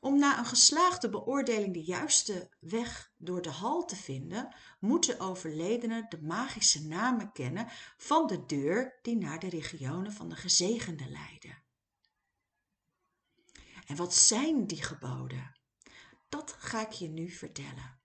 Om 0.00 0.18
na 0.18 0.38
een 0.38 0.46
geslaagde 0.46 1.10
beoordeling 1.10 1.72
de 1.72 1.84
juiste 1.84 2.50
weg 2.60 3.12
door 3.16 3.42
de 3.42 3.50
hal 3.50 3.84
te 3.84 3.96
vinden, 3.96 4.54
moet 4.78 5.06
de 5.06 5.18
overledene 5.18 6.06
de 6.08 6.22
magische 6.22 6.86
namen 6.86 7.32
kennen 7.32 7.68
van 7.96 8.26
de 8.26 8.46
deur 8.46 8.98
die 9.02 9.16
naar 9.16 9.38
de 9.38 9.48
regionen 9.48 10.12
van 10.12 10.28
de 10.28 10.36
gezegende 10.36 11.08
leiden. 11.08 11.61
En 13.86 13.96
wat 13.96 14.14
zijn 14.14 14.66
die 14.66 14.82
geboden? 14.82 15.56
Dat 16.28 16.52
ga 16.52 16.86
ik 16.86 16.92
je 16.92 17.08
nu 17.08 17.30
vertellen. 17.30 18.00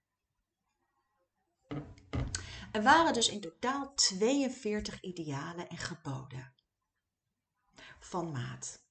Er 2.71 2.83
waren 2.83 3.13
dus 3.13 3.29
in 3.29 3.41
totaal 3.41 3.93
42 3.93 5.01
idealen 5.01 5.69
en 5.69 5.77
geboden 5.77 6.53
van 7.99 8.31
maat. 8.31 8.85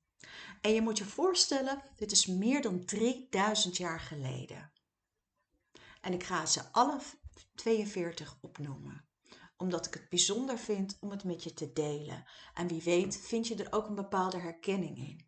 En 0.60 0.72
je 0.72 0.82
moet 0.82 0.98
je 0.98 1.04
voorstellen, 1.04 1.82
dit 1.96 2.12
is 2.12 2.26
meer 2.26 2.62
dan 2.62 2.84
3000 2.84 3.76
jaar 3.76 4.00
geleden. 4.00 4.72
En 6.00 6.12
ik 6.12 6.24
ga 6.24 6.46
ze 6.46 6.72
alle 6.72 7.00
42 7.54 8.38
opnoemen, 8.40 9.08
omdat 9.56 9.86
ik 9.86 9.94
het 9.94 10.08
bijzonder 10.08 10.58
vind 10.58 10.96
om 11.00 11.10
het 11.10 11.24
met 11.24 11.42
je 11.42 11.52
te 11.52 11.72
delen. 11.72 12.24
En 12.54 12.66
wie 12.66 12.82
weet 12.82 13.16
vind 13.16 13.46
je 13.46 13.54
er 13.54 13.72
ook 13.72 13.86
een 13.86 13.94
bepaalde 13.94 14.38
herkenning 14.38 14.96
in 14.96 15.26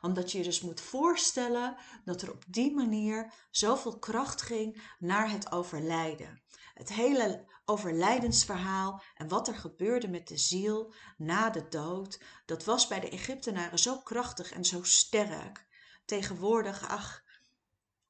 omdat 0.00 0.32
je 0.32 0.38
je 0.38 0.44
dus 0.44 0.60
moet 0.60 0.80
voorstellen 0.80 1.76
dat 2.04 2.22
er 2.22 2.32
op 2.32 2.44
die 2.46 2.74
manier 2.74 3.32
zoveel 3.50 3.98
kracht 3.98 4.42
ging 4.42 4.82
naar 4.98 5.30
het 5.30 5.52
overlijden. 5.52 6.42
Het 6.74 6.92
hele 6.92 7.46
overlijdensverhaal 7.64 9.02
en 9.14 9.28
wat 9.28 9.48
er 9.48 9.54
gebeurde 9.54 10.08
met 10.08 10.28
de 10.28 10.36
ziel 10.36 10.94
na 11.16 11.50
de 11.50 11.68
dood, 11.68 12.20
dat 12.46 12.64
was 12.64 12.86
bij 12.86 13.00
de 13.00 13.08
Egyptenaren 13.08 13.78
zo 13.78 13.98
krachtig 13.98 14.52
en 14.52 14.64
zo 14.64 14.82
sterk. 14.82 15.66
Tegenwoordig, 16.04 16.88
ach, 16.88 17.24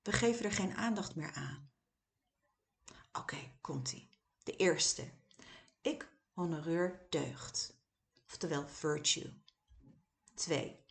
we 0.03 0.13
geven 0.13 0.45
er 0.45 0.53
geen 0.53 0.77
aandacht 0.77 1.15
meer 1.15 1.33
aan. 1.35 1.71
Oké, 3.13 3.53
komt-ie. 3.61 4.11
De 4.43 4.57
eerste. 4.57 5.11
Ik 5.81 6.09
honoreer 6.35 7.07
deugd, 7.09 7.77
oftewel 8.27 8.69
virtue. 8.69 9.41
2. 10.35 10.82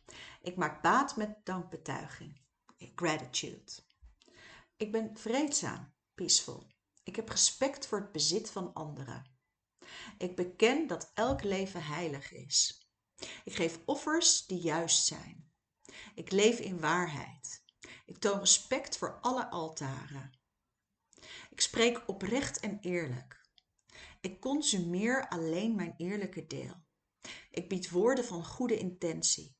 Ik 0.42 0.56
maak 0.56 0.82
baat 0.82 1.16
met 1.16 1.44
dankbetuiging, 1.44 2.40
gratitude. 2.94 3.72
Ik 4.76 4.92
ben 4.92 5.16
vreedzaam, 5.16 5.92
peaceful. 6.14 6.66
Ik 7.02 7.16
heb 7.16 7.28
respect 7.28 7.86
voor 7.86 7.98
het 7.98 8.12
bezit 8.12 8.50
van 8.50 8.72
anderen. 8.72 9.24
Ik 10.18 10.36
beken 10.36 10.86
dat 10.86 11.10
elk 11.14 11.42
leven 11.42 11.84
heilig 11.84 12.32
is. 12.32 12.88
Ik 13.44 13.54
geef 13.54 13.78
offers 13.84 14.46
die 14.46 14.60
juist 14.60 15.04
zijn. 15.04 15.52
Ik 16.14 16.30
leef 16.30 16.58
in 16.58 16.80
waarheid. 16.80 17.64
Ik 18.06 18.18
toon 18.18 18.38
respect 18.38 18.98
voor 18.98 19.20
alle 19.20 19.50
altaren. 19.50 20.38
Ik 21.50 21.60
spreek 21.60 22.08
oprecht 22.08 22.60
en 22.60 22.78
eerlijk. 22.80 23.48
Ik 24.20 24.40
consumeer 24.40 25.28
alleen 25.28 25.74
mijn 25.74 25.94
eerlijke 25.96 26.46
deel. 26.46 26.84
Ik 27.50 27.68
bied 27.68 27.90
woorden 27.90 28.24
van 28.24 28.44
goede 28.44 28.78
intentie. 28.78 29.56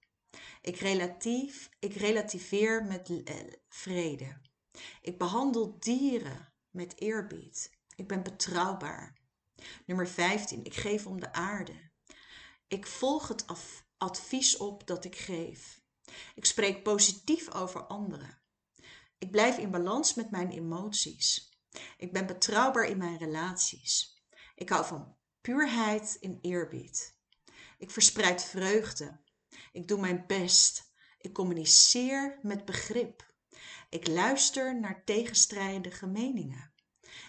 Ik, 0.62 0.76
relatief, 0.76 1.68
ik 1.78 1.94
relativeer 1.94 2.84
met 2.84 3.22
eh, 3.24 3.36
vrede. 3.68 4.40
Ik 5.00 5.18
behandel 5.18 5.76
dieren 5.78 6.52
met 6.70 7.00
eerbied. 7.00 7.70
Ik 7.96 8.08
ben 8.08 8.22
betrouwbaar. 8.22 9.20
Nummer 9.86 10.08
15. 10.08 10.64
Ik 10.64 10.74
geef 10.74 11.06
om 11.06 11.20
de 11.20 11.32
aarde. 11.32 11.90
Ik 12.68 12.86
volg 12.86 13.28
het 13.28 13.44
advies 13.96 14.56
op 14.56 14.86
dat 14.86 15.04
ik 15.04 15.16
geef. 15.16 15.80
Ik 16.34 16.44
spreek 16.44 16.82
positief 16.82 17.54
over 17.54 17.86
anderen. 17.86 18.42
Ik 19.18 19.30
blijf 19.30 19.58
in 19.58 19.70
balans 19.70 20.14
met 20.14 20.30
mijn 20.30 20.50
emoties. 20.50 21.58
Ik 21.96 22.12
ben 22.12 22.26
betrouwbaar 22.26 22.84
in 22.84 22.98
mijn 22.98 23.18
relaties. 23.18 24.22
Ik 24.54 24.68
hou 24.68 24.86
van 24.86 25.16
puurheid 25.40 26.16
in 26.20 26.38
eerbied. 26.40 27.18
Ik 27.78 27.90
verspreid 27.90 28.44
vreugde. 28.44 29.21
Ik 29.72 29.88
doe 29.88 30.00
mijn 30.00 30.24
best. 30.26 30.92
Ik 31.18 31.32
communiceer 31.32 32.38
met 32.42 32.64
begrip. 32.64 33.34
Ik 33.88 34.08
luister 34.08 34.80
naar 34.80 35.04
tegenstrijdige 35.04 36.06
meningen. 36.06 36.72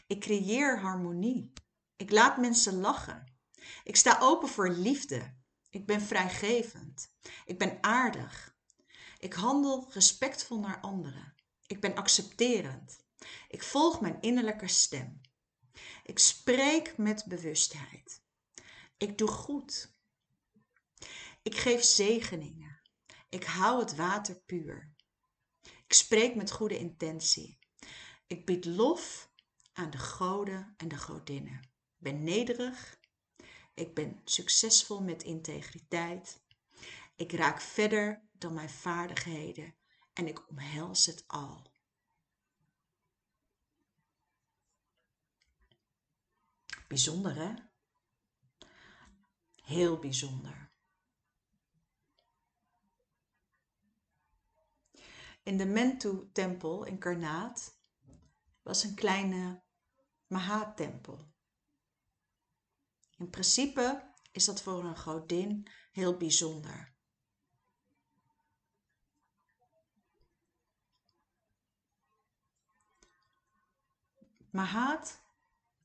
Ik 0.07 0.19
creëer 0.19 0.79
harmonie. 0.79 1.53
Ik 1.95 2.11
laat 2.11 2.37
mensen 2.37 2.79
lachen. 2.79 3.33
Ik 3.83 3.95
sta 3.95 4.19
open 4.19 4.49
voor 4.49 4.69
liefde. 4.69 5.35
Ik 5.69 5.85
ben 5.85 6.01
vrijgevend. 6.01 7.13
Ik 7.45 7.59
ben 7.59 7.77
aardig. 7.81 8.55
Ik 9.17 9.33
handel 9.33 9.91
respectvol 9.93 10.59
naar 10.59 10.79
anderen. 10.79 11.35
Ik 11.67 11.81
ben 11.81 11.95
accepterend. 11.95 13.05
Ik 13.47 13.63
volg 13.63 14.01
mijn 14.01 14.21
innerlijke 14.21 14.67
stem. 14.67 15.21
Ik 16.03 16.19
spreek 16.19 16.97
met 16.97 17.25
bewustheid. 17.25 18.23
Ik 18.97 19.17
doe 19.17 19.27
goed. 19.27 19.92
Ik 21.43 21.57
geef 21.57 21.83
zegeningen. 21.83 22.81
Ik 23.29 23.43
hou 23.43 23.79
het 23.79 23.95
water 23.95 24.35
puur. 24.35 24.93
Ik 25.61 25.93
spreek 25.93 26.35
met 26.35 26.51
goede 26.51 26.77
intentie. 26.77 27.59
Ik 28.27 28.45
bied 28.45 28.65
lof 28.65 29.31
aan 29.73 29.89
de 29.89 29.97
goden 29.97 30.73
en 30.77 30.87
de 30.87 30.97
godinnen. 30.97 31.59
Ik 31.97 31.97
ben 31.97 32.23
nederig. 32.23 32.99
Ik 33.73 33.95
ben 33.95 34.21
succesvol 34.23 35.01
met 35.01 35.23
integriteit. 35.23 36.43
Ik 37.15 37.31
raak 37.31 37.61
verder 37.61 38.27
dan 38.31 38.53
mijn 38.53 38.69
vaardigheden 38.69 39.75
en 40.13 40.27
ik 40.27 40.49
omhels 40.49 41.05
het 41.05 41.23
al. 41.27 41.71
Bijzonder 46.87 47.35
hè? 47.35 47.53
Heel 49.63 49.99
bijzonder. 49.99 50.72
In 55.43 55.57
de 55.57 55.65
Mentu-tempel 55.65 56.83
in 56.83 56.97
Karnaat 56.97 57.77
was 58.61 58.83
een 58.83 58.95
kleine 58.95 59.61
Mahatempel. 60.27 61.31
In 63.17 63.29
principe 63.29 64.13
is 64.31 64.45
dat 64.45 64.61
voor 64.61 64.83
een 64.83 64.97
godin 64.97 65.67
heel 65.91 66.17
bijzonder. 66.17 66.93
Mahat 74.49 75.21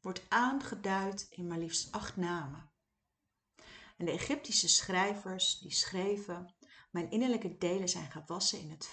wordt 0.01 0.23
aangeduid 0.29 1.27
in 1.31 1.47
maar 1.47 1.59
liefst 1.59 1.93
acht 1.93 2.17
namen. 2.17 2.71
En 3.97 4.05
de 4.05 4.11
Egyptische 4.11 4.69
schrijvers 4.69 5.59
die 5.59 5.73
schreven, 5.73 6.55
mijn 6.91 7.11
innerlijke 7.11 7.59
delen 7.59 7.89
zijn 7.89 8.11
gewassen 8.11 8.61
in 8.61 8.71
het 8.71 8.87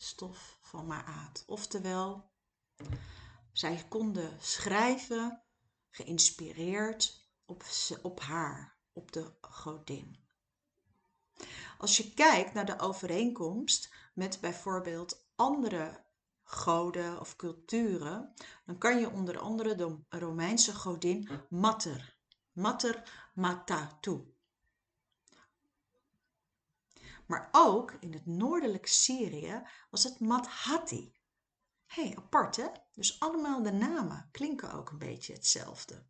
vloeistof 0.00 0.58
van 0.60 0.86
Maat. 0.86 1.44
Oftewel, 1.46 2.30
zij 3.52 3.86
konden 3.88 4.36
schrijven 4.40 5.42
geïnspireerd 5.90 7.28
op, 7.44 7.64
op 8.02 8.20
haar, 8.20 8.78
op 8.92 9.12
de 9.12 9.32
godin. 9.40 10.28
Als 11.78 11.96
je 11.96 12.14
kijkt 12.14 12.54
naar 12.54 12.64
de 12.64 12.78
overeenkomst 12.78 13.94
met 14.14 14.40
bijvoorbeeld 14.40 15.26
andere 15.34 16.04
goden 16.42 17.20
of 17.20 17.36
culturen, 17.36 18.34
dan 18.64 18.78
kan 18.78 19.00
je 19.00 19.10
onder 19.10 19.38
andere 19.38 19.74
de 19.74 19.98
Romeinse 20.08 20.74
godin 20.74 21.28
Mater, 21.48 22.16
Mater 22.52 23.30
Matatu. 23.34 24.34
Maar 27.30 27.48
ook 27.52 27.92
in 28.00 28.12
het 28.12 28.26
noordelijke 28.26 28.88
Syrië 28.88 29.62
was 29.90 30.04
het 30.04 30.20
Mathati. 30.20 31.12
Hé, 31.86 32.02
hey, 32.02 32.16
apart 32.16 32.56
hè? 32.56 32.66
Dus 32.92 33.20
allemaal 33.20 33.62
de 33.62 33.72
namen 33.72 34.28
klinken 34.32 34.72
ook 34.72 34.90
een 34.90 34.98
beetje 34.98 35.32
hetzelfde. 35.32 36.06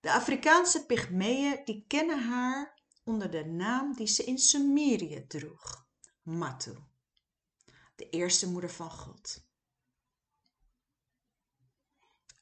De 0.00 0.12
Afrikaanse 0.12 0.86
Pygmeeën 0.86 1.60
die 1.64 1.84
kennen 1.86 2.28
haar 2.28 2.80
onder 3.04 3.30
de 3.30 3.44
naam 3.44 3.94
die 3.94 4.06
ze 4.06 4.24
in 4.24 4.38
Sumerië 4.38 5.26
droeg, 5.26 5.86
Matu 6.22 6.76
de 7.94 8.10
eerste 8.10 8.50
moeder 8.50 8.70
van 8.70 8.90
God. 8.90 9.46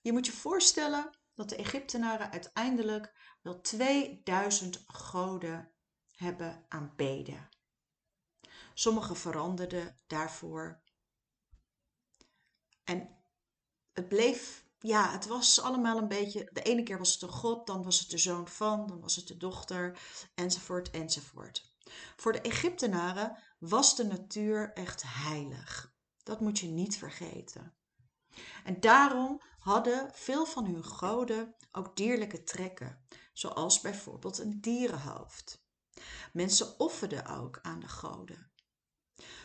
Je 0.00 0.12
moet 0.12 0.26
je 0.26 0.32
voorstellen 0.32 1.10
dat 1.34 1.48
de 1.48 1.56
Egyptenaren 1.56 2.30
uiteindelijk 2.30 3.36
wel 3.42 3.60
2000 3.60 4.84
goden 4.86 5.71
hebben 6.22 6.64
aanbeden. 6.68 7.48
Sommigen 8.74 9.16
veranderden 9.16 9.96
daarvoor. 10.06 10.82
En 12.84 13.08
het 13.92 14.08
bleef, 14.08 14.64
ja, 14.78 15.10
het 15.10 15.26
was 15.26 15.60
allemaal 15.60 15.98
een 15.98 16.08
beetje, 16.08 16.48
de 16.52 16.62
ene 16.62 16.82
keer 16.82 16.98
was 16.98 17.12
het 17.12 17.22
een 17.22 17.28
god, 17.28 17.66
dan 17.66 17.82
was 17.82 18.00
het 18.00 18.10
de 18.10 18.18
zoon 18.18 18.48
van, 18.48 18.86
dan 18.86 19.00
was 19.00 19.16
het 19.16 19.26
de 19.26 19.36
dochter, 19.36 19.98
enzovoort, 20.34 20.90
enzovoort. 20.90 21.72
Voor 22.16 22.32
de 22.32 22.40
Egyptenaren 22.40 23.38
was 23.58 23.96
de 23.96 24.04
natuur 24.04 24.72
echt 24.72 25.02
heilig. 25.06 25.94
Dat 26.22 26.40
moet 26.40 26.58
je 26.58 26.66
niet 26.66 26.96
vergeten. 26.96 27.74
En 28.64 28.80
daarom 28.80 29.40
hadden 29.58 30.10
veel 30.14 30.46
van 30.46 30.64
hun 30.64 30.84
goden 30.84 31.54
ook 31.72 31.96
dierlijke 31.96 32.44
trekken, 32.44 33.06
zoals 33.32 33.80
bijvoorbeeld 33.80 34.38
een 34.38 34.60
dierenhoofd. 34.60 35.61
Mensen 36.32 36.78
offerden 36.78 37.26
ook 37.26 37.58
aan 37.62 37.80
de 37.80 37.88
goden. 37.88 38.50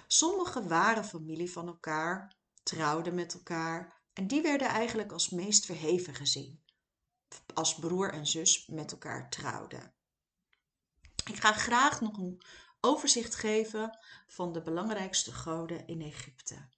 Sommigen 0.07 0.67
waren 0.67 1.05
familie 1.05 1.51
van 1.51 1.67
elkaar, 1.67 2.36
trouwden 2.63 3.15
met 3.15 3.33
elkaar 3.33 4.01
en 4.13 4.27
die 4.27 4.41
werden 4.41 4.67
eigenlijk 4.67 5.12
als 5.12 5.29
meest 5.29 5.65
verheven 5.65 6.15
gezien, 6.15 6.63
als 7.53 7.75
broer 7.75 8.13
en 8.13 8.27
zus 8.27 8.67
met 8.67 8.91
elkaar 8.91 9.29
trouwden. 9.29 9.93
Ik 11.25 11.36
ga 11.36 11.51
graag 11.51 12.01
nog 12.01 12.17
een 12.17 12.41
overzicht 12.81 13.36
geven 13.36 13.99
van 14.27 14.53
de 14.53 14.62
belangrijkste 14.62 15.33
goden 15.33 15.88
in 15.88 16.01
Egypte. 16.01 16.69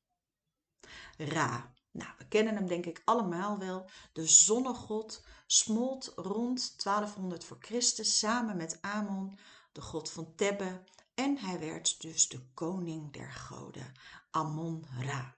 Ra. 1.18 1.74
Nou, 1.92 2.12
we 2.18 2.28
kennen 2.28 2.56
hem 2.56 2.68
denk 2.68 2.86
ik 2.86 3.02
allemaal 3.06 3.58
wel. 3.58 3.90
De 4.14 4.28
zonnegod 4.28 5.26
smolt 5.48 6.14
rond 6.16 6.84
1200 6.84 7.44
voor 7.44 7.58
Christus 7.60 8.20
samen 8.20 8.58
met 8.58 8.78
Amon, 8.82 9.40
de 9.80 9.86
god 9.86 10.12
van 10.12 10.36
Tebbe, 10.36 10.84
en 11.14 11.38
hij 11.38 11.60
werd 11.60 12.02
dus 12.02 12.28
de 12.28 12.42
koning 12.54 13.14
der 13.14 13.32
goden, 13.32 13.92
Amon-Ra. 14.32 15.38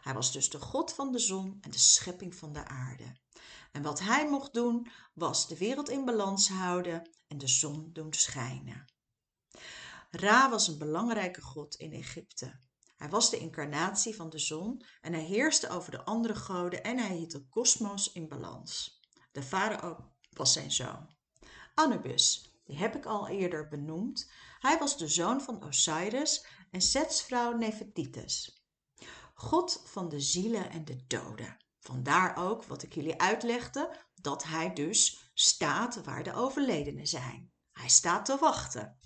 Hij 0.00 0.14
was 0.14 0.32
dus 0.32 0.50
de 0.50 0.60
god 0.60 0.92
van 0.92 1.12
de 1.12 1.18
zon 1.18 1.58
en 1.60 1.70
de 1.70 1.78
schepping 1.78 2.34
van 2.34 2.52
de 2.52 2.64
aarde. 2.64 3.16
En 3.72 3.82
wat 3.82 4.00
hij 4.00 4.28
mocht 4.28 4.54
doen, 4.54 4.90
was 5.14 5.48
de 5.48 5.56
wereld 5.56 5.88
in 5.88 6.04
balans 6.04 6.48
houden 6.48 7.10
en 7.26 7.38
de 7.38 7.48
zon 7.48 7.90
doen 7.92 8.12
schijnen. 8.12 8.84
Ra 10.10 10.50
was 10.50 10.68
een 10.68 10.78
belangrijke 10.78 11.42
god 11.42 11.74
in 11.74 11.92
Egypte. 11.92 12.58
Hij 12.96 13.08
was 13.08 13.30
de 13.30 13.38
incarnatie 13.38 14.16
van 14.16 14.30
de 14.30 14.38
zon 14.38 14.84
en 15.00 15.12
hij 15.12 15.24
heerste 15.24 15.68
over 15.68 15.90
de 15.90 16.04
andere 16.04 16.34
goden 16.34 16.84
en 16.84 16.98
hij 16.98 17.16
hield 17.16 17.30
de 17.30 17.48
kosmos 17.48 18.12
in 18.12 18.28
balans. 18.28 19.00
De 19.32 19.42
farao 19.42 20.12
was 20.30 20.52
zijn 20.52 20.72
zoon. 20.72 21.14
Anubis, 21.74 22.55
die 22.66 22.76
heb 22.76 22.96
ik 22.96 23.06
al 23.06 23.28
eerder 23.28 23.68
benoemd. 23.68 24.30
Hij 24.58 24.78
was 24.78 24.98
de 24.98 25.08
zoon 25.08 25.40
van 25.40 25.64
Osiris 25.64 26.46
en 26.70 26.80
Sets 26.80 27.22
vrouw. 27.22 27.58
God 29.34 29.82
van 29.84 30.08
de 30.08 30.20
zielen 30.20 30.70
en 30.70 30.84
de 30.84 31.06
doden. 31.06 31.56
Vandaar 31.80 32.36
ook 32.36 32.64
wat 32.64 32.82
ik 32.82 32.94
jullie 32.94 33.20
uitlegde, 33.20 33.96
dat 34.14 34.44
hij 34.44 34.72
dus 34.72 35.30
staat 35.34 36.04
waar 36.04 36.22
de 36.22 36.32
overledenen 36.32 37.06
zijn. 37.06 37.52
Hij 37.72 37.88
staat 37.88 38.24
te 38.24 38.36
wachten. 38.36 38.98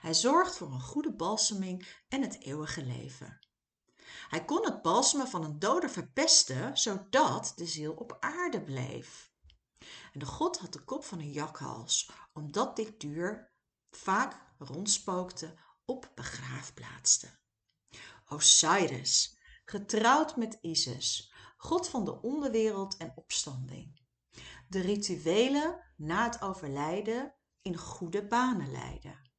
Hij 0.00 0.14
zorgt 0.14 0.56
voor 0.56 0.72
een 0.72 0.80
goede 0.80 1.12
balseming 1.12 1.86
en 2.08 2.22
het 2.22 2.42
eeuwige 2.42 2.84
leven. 2.84 3.38
Hij 4.28 4.44
kon 4.44 4.64
het 4.64 4.82
balsemen 4.82 5.28
van 5.28 5.44
een 5.44 5.58
dode 5.58 5.88
verpesten, 5.88 6.76
zodat 6.78 7.52
de 7.56 7.66
ziel 7.66 7.92
op 7.92 8.16
aarde 8.20 8.62
bleef. 8.62 9.32
En 10.12 10.20
de 10.20 10.26
god 10.26 10.58
had 10.58 10.72
de 10.72 10.84
kop 10.84 11.04
van 11.04 11.18
een 11.18 11.32
jakhals, 11.32 12.10
omdat 12.38 12.76
dit 12.76 13.00
duur 13.00 13.52
vaak 13.90 14.40
rondspookte 14.58 15.58
op 15.84 16.12
begraafplaatsen. 16.14 17.40
Osiris, 18.28 19.38
getrouwd 19.64 20.36
met 20.36 20.58
Isis, 20.60 21.32
god 21.56 21.88
van 21.88 22.04
de 22.04 22.20
onderwereld 22.22 22.96
en 22.96 23.12
opstanding. 23.14 24.00
De 24.68 24.80
rituelen 24.80 25.92
na 25.96 26.24
het 26.24 26.42
overlijden 26.42 27.34
in 27.62 27.76
goede 27.76 28.26
banen 28.26 28.70
leiden. 28.70 29.30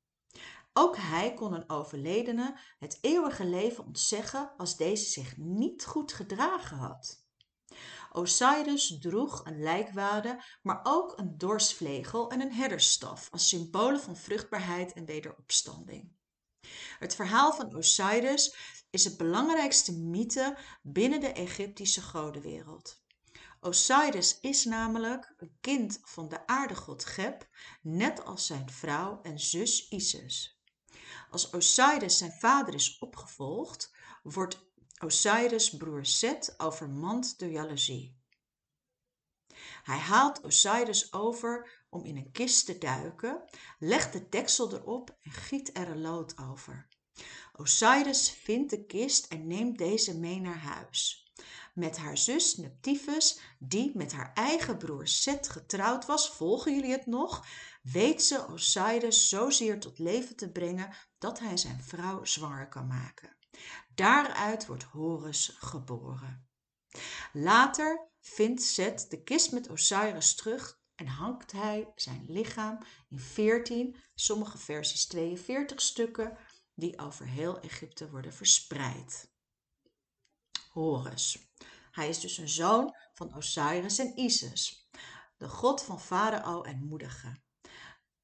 Ook 0.74 0.98
hij 0.98 1.34
kon 1.34 1.54
een 1.54 1.70
overledene 1.70 2.60
het 2.80 2.98
eeuwige 3.02 3.46
leven 3.46 3.86
ontzeggen 3.86 4.52
als 4.58 4.78
deze 4.78 5.10
zich 5.10 5.38
niet 5.38 5.86
goed 5.86 6.14
gedragen 6.14 6.78
had. 6.78 7.28
Osiris 8.12 8.98
droeg 9.00 9.46
een 9.46 9.62
lijkwade, 9.62 10.44
maar 10.62 10.80
ook 10.84 11.18
een 11.18 11.38
dorsvlegel 11.38 12.30
en 12.32 12.42
een 12.42 12.54
herdersstaf 12.54 13.28
als 13.32 13.48
symbolen 13.48 14.02
van 14.02 14.16
vruchtbaarheid 14.16 14.94
en 14.94 15.06
wederopstanding. 15.06 16.12
Het 17.00 17.16
verhaal 17.16 17.54
van 17.54 17.76
Osiris 17.76 18.56
is 18.90 19.04
het 19.04 19.18
belangrijkste 19.18 19.98
mythe 19.98 20.58
binnen 20.82 21.20
de 21.20 21.32
Egyptische 21.32 22.02
godenwereld. 22.02 23.02
Osiris 23.62 24.40
is 24.40 24.66
namelijk 24.66 25.34
een 25.38 25.58
kind 25.62 26.00
van 26.02 26.30
de 26.30 26.48
aardegod 26.48 27.06
Geb, 27.06 27.48
net 27.82 28.26
als 28.26 28.46
zijn 28.46 28.70
vrouw 28.70 29.22
en 29.22 29.40
zus 29.40 29.90
Isis. 29.90 30.60
Als 31.30 31.54
Osiris 31.54 32.18
zijn 32.18 32.32
vader 32.32 32.74
is 32.74 32.98
opgevolgd, 33.00 33.96
wordt 34.24 34.69
Osiris' 35.04 35.78
broer 35.78 36.06
Set 36.06 36.54
overmand 36.58 37.40
door 37.40 37.50
jaloezie. 37.50 38.18
Hij 39.84 39.98
haalt 39.98 40.44
Osiris 40.44 41.14
over 41.14 41.84
om 41.90 42.06
in 42.06 42.18
een 42.18 42.32
kist 42.32 42.66
te 42.66 42.78
duiken, 42.78 43.44
legt 43.80 44.14
de 44.14 44.30
deksel 44.30 44.74
erop 44.74 45.18
en 45.22 45.32
giet 45.32 45.78
er 45.78 45.90
een 45.90 46.02
lood 46.02 46.38
over. 46.38 46.88
Osiris 47.54 48.32
vindt 48.32 48.70
de 48.70 48.86
kist 48.86 49.26
en 49.26 49.48
neemt 49.48 49.78
deze 49.78 50.18
mee 50.18 50.40
naar 50.40 50.60
huis. 50.60 51.32
Met 51.74 51.98
haar 51.98 52.18
zus 52.18 52.58
Neptivus, 52.58 53.40
die 53.60 53.92
met 53.94 54.12
haar 54.12 54.34
eigen 54.34 54.78
broer 54.78 55.08
Set 55.08 55.50
getrouwd 55.50 56.06
was, 56.06 56.30
volgen 56.30 56.76
jullie 56.76 56.92
het 56.92 57.06
nog, 57.06 57.46
weet 57.82 58.24
ze 58.24 58.48
Osiris 58.48 59.30
zozeer 59.30 59.80
tot 59.80 60.00
leven 60.00 60.36
te 60.36 60.52
brengen 60.52 60.96
dat 61.18 61.40
hij 61.40 61.58
zijn 61.58 61.84
vrouw 61.84 62.26
zwanger 62.26 62.68
kan 62.68 62.88
maken. 62.88 63.38
Daaruit 64.00 64.66
wordt 64.66 64.84
Horus 64.84 65.56
geboren. 65.58 66.50
Later 67.34 68.10
vindt 68.20 68.62
Set 68.62 69.10
de 69.10 69.24
kist 69.24 69.52
met 69.52 69.70
Osiris 69.70 70.36
terug 70.36 70.80
en 70.96 71.08
hangt 71.08 71.52
hij 71.52 71.92
zijn 71.96 72.26
lichaam 72.28 72.84
in 73.10 73.20
14, 73.20 73.96
sommige 74.16 74.58
versies 74.58 75.08
42 75.08 75.82
stukken, 75.82 76.38
die 76.74 77.00
over 77.00 77.26
heel 77.26 77.60
Egypte 77.60 78.10
worden 78.10 78.34
verspreid. 78.34 79.32
Horus. 80.70 81.52
Hij 81.92 82.10
is 82.10 82.20
dus 82.20 82.38
een 82.38 82.50
zoon 82.50 82.96
van 83.14 83.36
Osiris 83.36 84.00
en 84.00 84.20
Isis, 84.20 84.90
de 85.38 85.50
god 85.50 85.84
van 85.84 86.00
farao 86.00 86.62
en 86.62 86.88
moedige. 86.88 87.42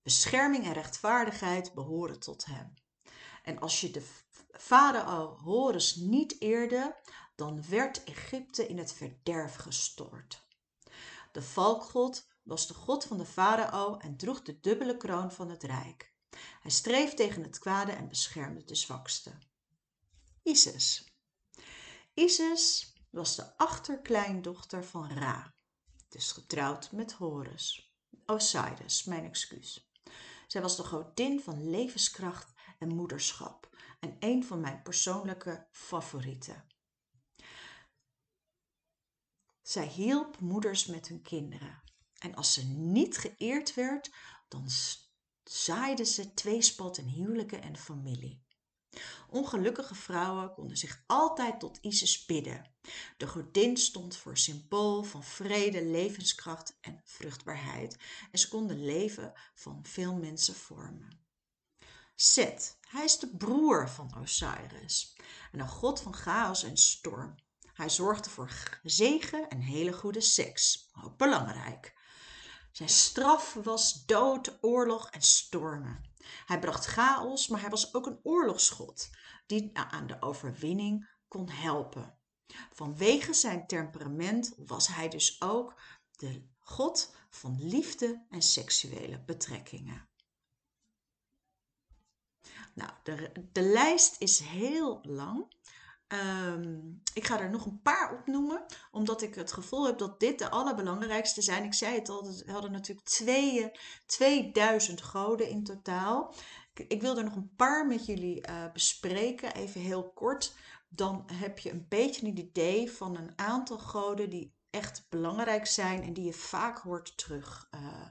Bescherming 0.01 0.65
en 0.65 0.73
rechtvaardigheid 0.73 1.73
behoren 1.73 2.19
tot 2.19 2.45
hem. 2.45 2.73
En 3.43 3.59
als 3.59 3.81
je 3.81 3.91
de 3.91 4.01
farao 4.65 5.37
Horus 5.43 5.95
niet 5.95 6.41
eerde, 6.41 6.95
dan 7.35 7.67
werd 7.69 8.03
Egypte 8.03 8.67
in 8.67 8.77
het 8.77 8.93
verderf 8.93 9.55
gestort. 9.55 10.47
De 11.31 11.41
valkgod 11.41 12.27
was 12.43 12.67
de 12.67 12.73
god 12.73 13.05
van 13.05 13.17
de 13.17 13.25
farao 13.25 13.97
en 13.97 14.17
droeg 14.17 14.41
de 14.41 14.59
dubbele 14.59 14.97
kroon 14.97 15.31
van 15.31 15.49
het 15.49 15.63
rijk. 15.63 16.13
Hij 16.61 16.71
streef 16.71 17.13
tegen 17.13 17.43
het 17.43 17.59
kwade 17.59 17.91
en 17.91 18.07
beschermde 18.07 18.63
de 18.63 18.75
zwakste. 18.75 19.31
Isis. 20.43 21.13
Isis 22.13 22.93
was 23.09 23.35
de 23.35 23.57
achterkleindochter 23.57 24.85
van 24.85 25.11
Ra, 25.11 25.53
dus 26.09 26.31
getrouwd 26.31 26.91
met 26.91 27.11
Horus. 27.11 27.93
Osiris, 28.25 29.03
mijn 29.03 29.25
excuus. 29.25 29.91
Zij 30.47 30.61
was 30.61 30.75
de 30.75 30.83
godin 30.83 31.41
van 31.41 31.69
levenskracht 31.69 32.53
en 32.79 32.95
moederschap 32.95 33.73
en 34.05 34.15
een 34.19 34.43
van 34.43 34.59
mijn 34.59 34.81
persoonlijke 34.81 35.67
favorieten. 35.71 36.65
Zij 39.61 39.87
hielp 39.87 40.39
moeders 40.39 40.85
met 40.85 41.07
hun 41.07 41.21
kinderen. 41.21 41.81
En 42.19 42.35
als 42.35 42.53
ze 42.53 42.65
niet 42.67 43.17
geëerd 43.17 43.73
werd, 43.73 44.11
dan 44.47 44.69
zaaide 45.43 46.05
ze 46.05 46.33
tweespalt 46.33 46.97
in 46.97 47.07
huwelijken 47.07 47.61
en 47.61 47.77
familie. 47.77 48.43
Ongelukkige 49.29 49.95
vrouwen 49.95 50.53
konden 50.53 50.77
zich 50.77 51.03
altijd 51.07 51.59
tot 51.59 51.77
Isis 51.81 52.25
bidden. 52.25 52.73
De 53.17 53.27
godin 53.27 53.77
stond 53.77 54.15
voor 54.15 54.37
symbool 54.37 55.03
van 55.03 55.23
vrede, 55.23 55.85
levenskracht 55.85 56.77
en 56.81 57.01
vruchtbaarheid. 57.03 57.97
En 58.31 58.39
ze 58.39 58.47
konden 58.47 58.85
leven 58.85 59.33
van 59.53 59.85
veel 59.85 60.15
mensen 60.15 60.55
vormen. 60.55 61.25
Set, 62.15 62.77
hij 62.95 63.03
is 63.03 63.19
de 63.19 63.35
broer 63.37 63.89
van 63.89 64.17
Osiris 64.21 65.17
en 65.51 65.59
een 65.59 65.67
god 65.67 66.01
van 66.01 66.13
chaos 66.13 66.63
en 66.63 66.77
storm. 66.77 67.35
Hij 67.73 67.89
zorgde 67.89 68.29
voor 68.29 68.79
zegen 68.83 69.49
en 69.49 69.59
hele 69.59 69.93
goede 69.93 70.21
seks, 70.21 70.89
ook 71.03 71.17
belangrijk. 71.17 71.93
Zijn 72.71 72.89
straf 72.89 73.53
was 73.53 74.05
dood, 74.05 74.57
oorlog 74.61 75.09
en 75.09 75.21
stormen. 75.21 76.03
Hij 76.45 76.59
bracht 76.59 76.85
chaos, 76.85 77.47
maar 77.47 77.61
hij 77.61 77.69
was 77.69 77.93
ook 77.93 78.05
een 78.05 78.19
oorlogsgod 78.23 79.09
die 79.45 79.69
aan 79.73 80.07
de 80.07 80.21
overwinning 80.21 81.09
kon 81.27 81.49
helpen. 81.49 82.17
Vanwege 82.73 83.33
zijn 83.33 83.67
temperament 83.67 84.53
was 84.57 84.87
hij 84.87 85.09
dus 85.09 85.41
ook 85.41 85.81
de 86.11 86.47
god 86.57 87.15
van 87.29 87.67
liefde 87.67 88.25
en 88.29 88.41
seksuele 88.41 89.19
betrekkingen. 89.19 90.09
Nou, 92.75 92.91
de, 93.03 93.31
de 93.51 93.61
lijst 93.61 94.15
is 94.21 94.39
heel 94.39 94.99
lang. 95.03 95.53
Ehm, 96.07 96.79
ik 97.13 97.25
ga 97.25 97.39
er 97.39 97.49
nog 97.49 97.65
een 97.65 97.81
paar 97.81 98.13
opnoemen, 98.13 98.65
omdat 98.91 99.21
ik 99.21 99.35
het 99.35 99.51
gevoel 99.51 99.85
heb 99.85 99.97
dat 99.97 100.19
dit 100.19 100.39
de 100.39 100.49
allerbelangrijkste 100.49 101.41
zijn. 101.41 101.63
Ik 101.63 101.73
zei 101.73 101.95
het 101.95 102.09
al, 102.09 102.23
we 102.45 102.51
hadden 102.51 102.71
natuurlijk 102.71 103.07
twee, 103.07 103.71
2000 104.05 105.01
goden 105.01 105.49
in 105.49 105.63
totaal. 105.63 106.33
Ik, 106.73 106.85
ik, 106.87 107.01
wil 107.01 107.17
er 107.17 107.23
nog 107.23 107.35
een 107.35 107.55
paar 107.55 107.87
met 107.87 108.05
jullie 108.05 108.47
uh, 108.47 108.71
bespreken, 108.73 109.55
even 109.55 109.81
heel 109.81 110.11
kort. 110.11 110.55
Dan 110.89 111.23
heb 111.33 111.59
je 111.59 111.71
een 111.71 111.85
beetje 111.89 112.27
een 112.27 112.37
idee 112.37 112.91
van 112.91 113.17
een 113.17 113.33
aantal 113.35 113.77
goden 113.77 114.29
die 114.29 114.55
echt 114.69 115.05
belangrijk 115.09 115.65
zijn 115.65 116.03
en 116.03 116.13
die 116.13 116.25
je 116.25 116.33
vaak 116.33 116.77
hoort 116.77 117.17
terug, 117.17 117.67
uh, 117.75 118.07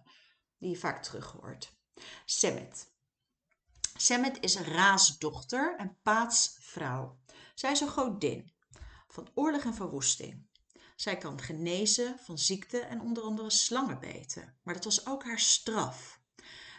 die 0.59 0.71
je 0.71 0.77
vaak 0.77 1.03
terug 1.03 1.33
hoort. 1.33 1.77
Semet. 2.25 2.94
Semet 3.99 4.41
is 4.41 4.57
Ra's 4.57 5.19
dochter 5.19 5.77
en 5.77 5.99
Paats 6.03 6.57
vrouw. 6.61 7.19
Zij 7.55 7.71
is 7.73 7.81
een 7.81 7.89
godin 7.89 8.53
van 9.09 9.31
oorlog 9.35 9.65
en 9.65 9.75
verwoesting. 9.75 10.47
Zij 10.97 11.19
kan 11.19 11.41
genezen 11.41 12.19
van 12.19 12.39
ziekte 12.39 12.79
en 12.79 13.01
onder 13.01 13.23
andere 13.23 13.51
slangen 13.51 14.01
bijten, 14.01 14.59
maar 14.63 14.75
dat 14.75 14.85
was 14.85 15.07
ook 15.07 15.25
haar 15.25 15.39
straf. 15.39 16.21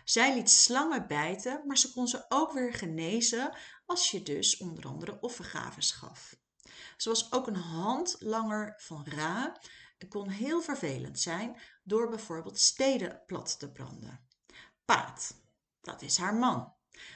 Zij 0.06 0.36
liet 0.36 0.49
slangen 0.49 1.08
bijten, 1.08 1.63
maar 1.67 1.78
ze 1.78 1.91
kon 1.91 2.08
ze 2.08 2.25
ook 2.30 2.51
weer 2.51 2.73
genezen 2.73 3.58
als 3.86 4.12
je 4.12 4.23
dus 4.23 4.58
onder 4.58 4.86
andere 4.86 5.17
offergaves 5.21 5.91
gaf. 5.91 6.38
Ze 6.97 7.10
was 7.10 7.32
ook 7.32 7.47
een 7.47 7.56
handlanger 7.56 8.73
van 8.78 9.06
Ra 9.06 9.60
en 9.97 10.08
kon 10.08 10.30
heel 10.30 10.62
vervelend 10.62 11.19
zijn 11.19 11.62
door 11.84 12.10
bijvoorbeeld 12.10 12.60
steden 12.60 13.21
plat 13.25 13.60
te 13.60 13.71
branden. 13.71 14.28
Paat, 14.86 15.36
dat 15.82 16.01
is 16.01 16.17
haar 16.17 16.36
man. 16.36 16.73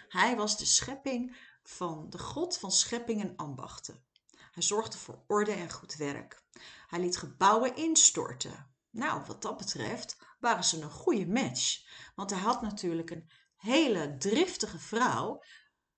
Hij 0.09 0.35
was 0.35 0.57
de 0.57 0.65
schepping 0.65 1.37
van 1.63 2.09
de 2.09 2.17
god 2.17 2.57
van 2.57 2.71
schepping 2.71 3.21
en 3.21 3.35
ambachten. 3.35 4.03
Hij 4.51 4.63
zorgde 4.63 4.97
voor 4.97 5.23
orde 5.27 5.51
en 5.51 5.71
goed 5.71 5.95
werk. 5.95 6.43
Hij 6.87 6.99
liet 6.99 7.17
gebouwen 7.17 7.75
instorten. 7.75 8.73
Nou, 8.89 9.23
wat 9.27 9.41
dat 9.41 9.57
betreft 9.57 10.17
waren 10.39 10.63
ze 10.63 10.81
een 10.81 10.91
goede 10.91 11.27
match. 11.27 11.83
Want 12.15 12.29
hij 12.29 12.39
had 12.39 12.61
natuurlijk 12.61 13.09
een 13.09 13.29
hele 13.55 14.17
driftige 14.17 14.79
vrouw, 14.79 15.43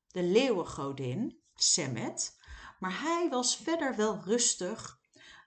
de 0.07 0.23
leeuwengodin, 0.23 1.41
Semet. 1.55 2.37
Maar 2.79 2.99
hij 3.01 3.29
was 3.29 3.57
verder 3.57 3.95
wel 3.95 4.21
rustig. 4.23 4.99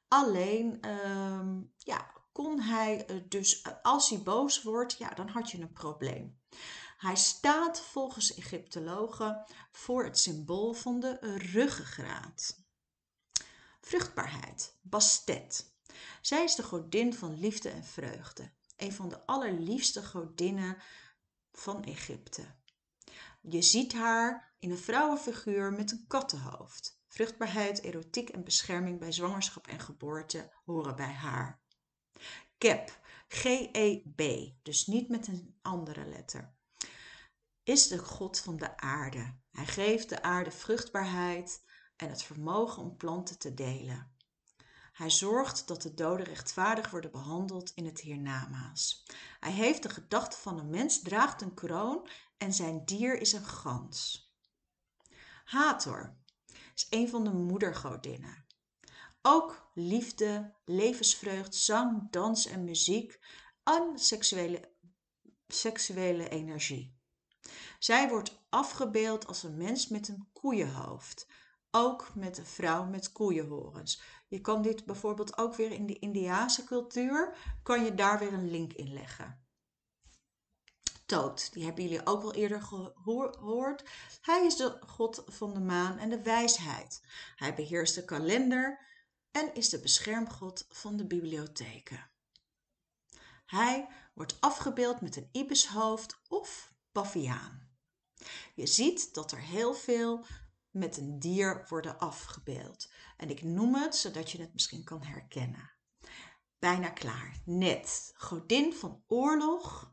Alleen, 0.08 0.80
ehm, 0.80 1.62
ja, 1.76 2.12
kon 2.32 2.60
hij 2.60 3.24
dus, 3.28 3.66
als 3.82 4.10
hij 4.10 4.22
boos 4.22 4.62
wordt, 4.62 4.98
ja, 4.98 5.08
dan 5.08 5.28
had 5.28 5.50
je 5.50 5.60
een 5.60 5.72
probleem. 5.72 6.40
Hij 7.04 7.16
staat 7.16 7.80
volgens 7.80 8.34
Egyptologen 8.34 9.44
voor 9.72 10.04
het 10.04 10.18
symbool 10.18 10.72
van 10.72 11.00
de 11.00 11.36
ruggengraat. 11.36 12.64
Vruchtbaarheid, 13.80 14.76
Bastet. 14.82 15.74
Zij 16.20 16.44
is 16.44 16.54
de 16.54 16.62
godin 16.62 17.14
van 17.14 17.38
liefde 17.38 17.68
en 17.68 17.84
vreugde, 17.84 18.52
een 18.76 18.92
van 18.92 19.08
de 19.08 19.26
allerliefste 19.26 20.04
godinnen 20.04 20.82
van 21.52 21.84
Egypte. 21.84 22.54
Je 23.40 23.62
ziet 23.62 23.92
haar 23.92 24.54
in 24.58 24.70
een 24.70 24.78
vrouwenfiguur 24.78 25.72
met 25.72 25.90
een 25.90 26.04
kattenhoofd. 26.08 27.00
Vruchtbaarheid, 27.08 27.80
erotiek 27.80 28.28
en 28.28 28.44
bescherming 28.44 28.98
bij 28.98 29.12
zwangerschap 29.12 29.66
en 29.66 29.80
geboorte 29.80 30.52
horen 30.64 30.96
bij 30.96 31.12
haar. 31.12 31.62
Geb, 32.58 32.98
G-E-B, 33.28 34.22
dus 34.62 34.86
niet 34.86 35.08
met 35.08 35.26
een 35.26 35.58
andere 35.62 36.06
letter, 36.06 36.54
is 37.64 37.88
de 37.88 37.98
god 37.98 38.38
van 38.38 38.56
de 38.56 38.76
aarde. 38.76 39.34
Hij 39.50 39.66
geeft 39.66 40.08
de 40.08 40.22
aarde 40.22 40.50
vruchtbaarheid 40.50 41.64
en 41.96 42.08
het 42.08 42.22
vermogen 42.22 42.82
om 42.82 42.96
planten 42.96 43.38
te 43.38 43.54
delen. 43.54 44.12
Hij 44.92 45.10
zorgt 45.10 45.68
dat 45.68 45.82
de 45.82 45.94
doden 45.94 46.26
rechtvaardig 46.26 46.90
worden 46.90 47.10
behandeld 47.10 47.72
in 47.74 47.84
het 47.84 48.00
hiernamaals. 48.00 49.06
Hij 49.40 49.52
heeft 49.52 49.82
de 49.82 49.88
gedachte 49.88 50.36
van 50.36 50.58
een 50.58 50.70
mens, 50.70 51.02
draagt 51.02 51.42
een 51.42 51.54
kroon 51.54 52.08
en 52.38 52.52
zijn 52.52 52.84
dier 52.84 53.20
is 53.20 53.32
een 53.32 53.44
gans. 53.44 54.32
Hathor 55.44 56.16
is 56.74 56.86
een 56.90 57.08
van 57.08 57.24
de 57.24 57.32
moedergodinnen. 57.32 58.44
Ook 59.22 59.70
liefde, 59.74 60.54
levensvreugd, 60.64 61.54
zang, 61.54 62.10
dans 62.10 62.46
en 62.46 62.64
muziek 62.64 63.20
en 63.62 63.98
seksuele, 63.98 64.72
seksuele 65.48 66.28
energie. 66.28 66.98
Zij 67.84 68.08
wordt 68.08 68.38
afgebeeld 68.48 69.26
als 69.26 69.42
een 69.42 69.56
mens 69.56 69.88
met 69.88 70.08
een 70.08 70.28
koeienhoofd, 70.32 71.26
ook 71.70 72.14
met 72.14 72.38
een 72.38 72.46
vrouw 72.46 72.84
met 72.84 73.12
koeienhorens. 73.12 74.02
Je 74.28 74.40
kan 74.40 74.62
dit 74.62 74.84
bijvoorbeeld 74.84 75.38
ook 75.38 75.54
weer 75.54 75.70
in 75.70 75.86
de 75.86 75.98
Indiaanse 75.98 76.64
cultuur, 76.64 77.36
kan 77.62 77.84
je 77.84 77.94
daar 77.94 78.18
weer 78.18 78.32
een 78.32 78.50
link 78.50 78.72
in 78.72 78.92
leggen. 78.92 79.46
Toot, 81.06 81.52
die 81.52 81.64
hebben 81.64 81.84
jullie 81.84 82.06
ook 82.06 82.22
wel 82.22 82.34
eerder 82.34 82.62
gehoord. 82.62 83.84
Hij 84.20 84.46
is 84.46 84.56
de 84.56 84.78
god 84.86 85.22
van 85.26 85.54
de 85.54 85.60
maan 85.60 85.98
en 85.98 86.10
de 86.10 86.22
wijsheid. 86.22 87.02
Hij 87.36 87.54
beheerst 87.54 87.94
de 87.94 88.04
kalender 88.04 88.86
en 89.30 89.54
is 89.54 89.68
de 89.68 89.80
beschermgod 89.80 90.66
van 90.68 90.96
de 90.96 91.06
bibliotheken. 91.06 92.10
Hij 93.46 93.88
wordt 94.14 94.40
afgebeeld 94.40 95.00
met 95.00 95.16
een 95.16 95.28
ibishoofd 95.32 96.20
of 96.28 96.74
paviaan. 96.92 97.63
Je 98.54 98.66
ziet 98.66 99.14
dat 99.14 99.32
er 99.32 99.40
heel 99.40 99.74
veel 99.74 100.26
met 100.70 100.96
een 100.96 101.18
dier 101.18 101.66
worden 101.68 101.98
afgebeeld. 101.98 102.88
En 103.16 103.30
ik 103.30 103.42
noem 103.42 103.74
het 103.74 103.96
zodat 103.96 104.30
je 104.30 104.40
het 104.40 104.52
misschien 104.52 104.84
kan 104.84 105.02
herkennen. 105.02 105.70
Bijna 106.58 106.88
klaar. 106.88 107.40
Net, 107.44 108.12
godin 108.16 108.74
van 108.74 109.02
oorlog 109.06 109.92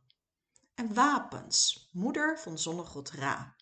en 0.75 0.93
wapens, 0.93 1.89
moeder 1.91 2.39
van 2.39 2.59
zonnegod 2.59 3.11
Ra. 3.11 3.55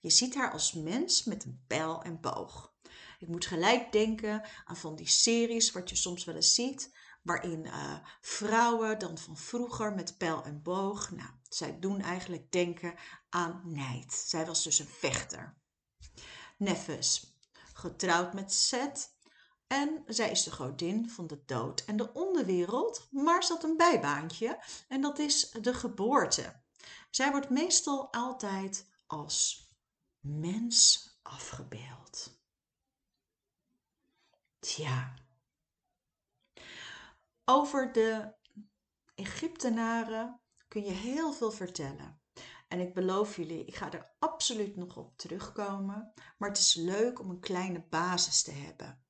Je 0.00 0.10
ziet 0.10 0.34
haar 0.34 0.52
als 0.52 0.72
mens 0.72 1.24
met 1.24 1.44
een 1.44 1.64
pijl 1.66 2.02
en 2.02 2.20
boog. 2.20 2.74
Ik 3.18 3.28
moet 3.28 3.46
gelijk 3.46 3.92
denken 3.92 4.42
aan 4.64 4.76
van 4.76 4.96
die 4.96 5.08
series 5.08 5.72
wat 5.72 5.88
je 5.88 5.96
soms 5.96 6.24
wel 6.24 6.34
eens 6.34 6.54
ziet, 6.54 6.94
waarin 7.22 7.64
uh, 7.64 7.94
vrouwen 8.20 8.98
dan 8.98 9.18
van 9.18 9.36
vroeger 9.36 9.94
met 9.94 10.18
pijl 10.18 10.44
en 10.44 10.62
boog, 10.62 11.10
nou, 11.10 11.30
zij 11.48 11.78
doen 11.78 12.00
eigenlijk 12.00 12.52
denken 12.52 12.94
aan 13.28 13.62
nijd. 13.64 14.12
Zij 14.12 14.46
was 14.46 14.62
dus 14.62 14.78
een 14.78 14.86
vechter. 14.86 15.56
Nefes, 16.56 17.38
getrouwd 17.72 18.32
met 18.32 18.52
Seth. 18.52 19.16
En 19.66 20.02
zij 20.06 20.30
is 20.30 20.42
de 20.42 20.52
godin 20.52 21.10
van 21.10 21.26
de 21.26 21.44
dood 21.44 21.84
en 21.84 21.96
de 21.96 22.12
onderwereld, 22.12 23.08
maar 23.10 23.44
ze 23.44 23.52
had 23.52 23.64
een 23.64 23.76
bijbaantje 23.76 24.64
en 24.88 25.00
dat 25.00 25.18
is 25.18 25.50
de 25.50 25.74
geboorte. 25.74 26.62
Zij 27.10 27.30
wordt 27.30 27.50
meestal 27.50 28.12
altijd 28.12 28.90
als 29.06 29.68
mens 30.20 31.08
afgebeeld. 31.22 32.40
Tja. 34.58 35.14
Over 37.44 37.92
de 37.92 38.34
Egyptenaren 39.14 40.40
kun 40.68 40.84
je 40.84 40.90
heel 40.90 41.32
veel 41.32 41.50
vertellen. 41.50 42.17
En 42.68 42.80
ik 42.80 42.94
beloof 42.94 43.36
jullie, 43.36 43.64
ik 43.64 43.74
ga 43.74 43.92
er 43.92 44.10
absoluut 44.18 44.76
nog 44.76 44.96
op 44.96 45.18
terugkomen. 45.18 46.12
Maar 46.38 46.48
het 46.48 46.58
is 46.58 46.74
leuk 46.74 47.20
om 47.20 47.30
een 47.30 47.40
kleine 47.40 47.84
basis 47.90 48.42
te 48.42 48.50
hebben. 48.50 49.02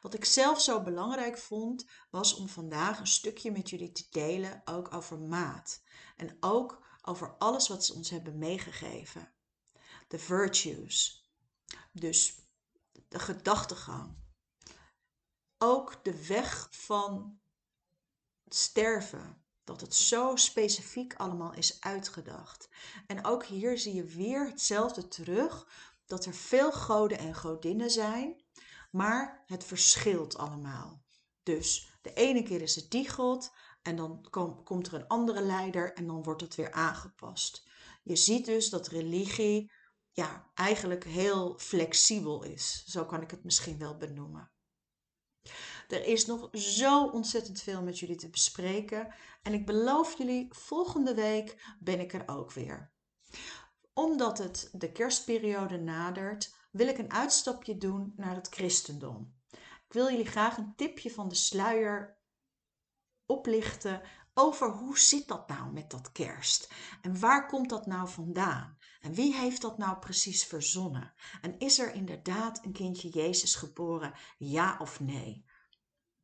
Wat 0.00 0.14
ik 0.14 0.24
zelf 0.24 0.60
zo 0.60 0.82
belangrijk 0.82 1.38
vond, 1.38 1.86
was 2.10 2.34
om 2.34 2.48
vandaag 2.48 3.00
een 3.00 3.06
stukje 3.06 3.50
met 3.50 3.70
jullie 3.70 3.92
te 3.92 4.06
delen, 4.10 4.62
ook 4.64 4.94
over 4.94 5.18
maat. 5.18 5.82
En 6.16 6.36
ook 6.40 6.86
over 7.02 7.36
alles 7.38 7.68
wat 7.68 7.84
ze 7.84 7.94
ons 7.94 8.10
hebben 8.10 8.38
meegegeven. 8.38 9.32
De 10.08 10.18
virtues. 10.18 11.28
Dus 11.92 12.46
de 13.08 13.18
gedachtegang. 13.18 14.16
Ook 15.58 16.04
de 16.04 16.26
weg 16.26 16.68
van 16.70 17.40
sterven 18.48 19.37
dat 19.68 19.80
het 19.80 19.94
zo 19.94 20.36
specifiek 20.36 21.14
allemaal 21.14 21.54
is 21.54 21.80
uitgedacht. 21.80 22.68
En 23.06 23.24
ook 23.24 23.44
hier 23.44 23.78
zie 23.78 23.94
je 23.94 24.04
weer 24.04 24.46
hetzelfde 24.46 25.08
terug, 25.08 25.68
dat 26.06 26.24
er 26.24 26.34
veel 26.34 26.72
goden 26.72 27.18
en 27.18 27.34
godinnen 27.34 27.90
zijn, 27.90 28.44
maar 28.90 29.42
het 29.46 29.64
verschilt 29.64 30.36
allemaal. 30.36 31.02
Dus 31.42 31.98
de 32.02 32.12
ene 32.12 32.42
keer 32.42 32.62
is 32.62 32.74
het 32.74 32.90
die 32.90 33.10
god 33.10 33.52
en 33.82 33.96
dan 33.96 34.26
komt 34.64 34.86
er 34.86 34.94
een 34.94 35.06
andere 35.06 35.40
leider 35.42 35.92
en 35.94 36.06
dan 36.06 36.22
wordt 36.22 36.40
het 36.40 36.54
weer 36.54 36.72
aangepast. 36.72 37.68
Je 38.02 38.16
ziet 38.16 38.44
dus 38.44 38.70
dat 38.70 38.88
religie 38.88 39.72
ja, 40.12 40.50
eigenlijk 40.54 41.04
heel 41.04 41.58
flexibel 41.58 42.42
is. 42.42 42.84
Zo 42.86 43.04
kan 43.04 43.22
ik 43.22 43.30
het 43.30 43.44
misschien 43.44 43.78
wel 43.78 43.96
benoemen. 43.96 44.50
Er 45.88 46.04
is 46.04 46.26
nog 46.26 46.48
zo 46.52 47.06
ontzettend 47.06 47.60
veel 47.60 47.82
met 47.82 47.98
jullie 47.98 48.16
te 48.16 48.30
bespreken. 48.30 49.14
En 49.42 49.52
ik 49.52 49.66
beloof 49.66 50.18
jullie, 50.18 50.46
volgende 50.50 51.14
week 51.14 51.76
ben 51.80 52.00
ik 52.00 52.12
er 52.12 52.22
ook 52.26 52.52
weer. 52.52 52.92
Omdat 53.94 54.38
het 54.38 54.68
de 54.72 54.92
kerstperiode 54.92 55.78
nadert, 55.78 56.54
wil 56.70 56.88
ik 56.88 56.98
een 56.98 57.12
uitstapje 57.12 57.78
doen 57.78 58.12
naar 58.16 58.34
het 58.34 58.48
christendom. 58.48 59.36
Ik 59.86 59.92
wil 59.94 60.10
jullie 60.10 60.26
graag 60.26 60.56
een 60.56 60.74
tipje 60.76 61.10
van 61.10 61.28
de 61.28 61.34
sluier 61.34 62.18
oplichten 63.26 64.02
over 64.34 64.70
hoe 64.70 64.98
zit 64.98 65.28
dat 65.28 65.48
nou 65.48 65.72
met 65.72 65.90
dat 65.90 66.12
kerst? 66.12 66.72
En 67.02 67.20
waar 67.20 67.46
komt 67.46 67.68
dat 67.68 67.86
nou 67.86 68.08
vandaan? 68.08 68.78
En 69.00 69.12
wie 69.14 69.34
heeft 69.34 69.60
dat 69.60 69.78
nou 69.78 69.98
precies 69.98 70.44
verzonnen? 70.44 71.12
En 71.40 71.58
is 71.58 71.78
er 71.78 71.94
inderdaad 71.94 72.64
een 72.64 72.72
kindje 72.72 73.08
Jezus 73.08 73.54
geboren? 73.54 74.14
Ja 74.38 74.76
of 74.80 75.00
nee? 75.00 75.44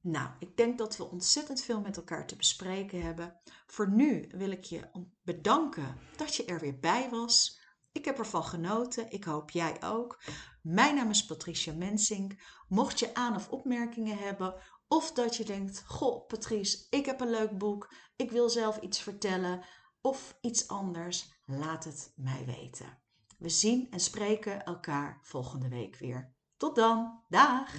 Nou, 0.07 0.31
ik 0.39 0.57
denk 0.57 0.79
dat 0.79 0.97
we 0.97 1.11
ontzettend 1.11 1.61
veel 1.61 1.81
met 1.81 1.97
elkaar 1.97 2.27
te 2.27 2.37
bespreken 2.37 3.03
hebben. 3.03 3.41
Voor 3.67 3.91
nu 3.91 4.29
wil 4.31 4.51
ik 4.51 4.65
je 4.65 4.91
bedanken 5.23 5.99
dat 6.17 6.35
je 6.35 6.45
er 6.45 6.61
weer 6.61 6.79
bij 6.79 7.11
was. 7.11 7.61
Ik 7.93 8.05
heb 8.05 8.19
ervan 8.19 8.45
genoten. 8.45 9.11
Ik 9.11 9.25
hoop 9.25 9.51
jij 9.51 9.83
ook. 9.83 10.23
Mijn 10.63 10.95
naam 10.95 11.11
is 11.11 11.25
Patricia 11.27 11.73
Mensink. 11.73 12.35
Mocht 12.69 12.99
je 12.99 13.15
aan- 13.15 13.37
of 13.37 13.49
opmerkingen 13.49 14.19
hebben, 14.19 14.55
of 14.89 15.13
dat 15.13 15.37
je 15.37 15.45
denkt: 15.45 15.83
Goh, 15.87 16.27
Patrice, 16.27 16.87
ik 16.91 17.07
heb 17.07 17.21
een 17.21 17.31
leuk 17.31 17.59
boek. 17.59 17.95
Ik 18.17 18.31
wil 18.31 18.49
zelf 18.49 18.81
iets 18.81 19.01
vertellen. 19.01 19.65
Of 20.01 20.39
iets 20.41 20.69
anders, 20.69 21.33
laat 21.45 21.85
het 21.85 22.13
mij 22.17 22.45
weten. 22.47 22.99
We 23.39 23.49
zien 23.49 23.91
en 23.91 24.01
spreken 24.01 24.65
elkaar 24.65 25.19
volgende 25.23 25.69
week 25.69 25.97
weer. 25.97 26.35
Tot 26.57 26.77
dan. 26.77 27.23
Dag! 27.29 27.75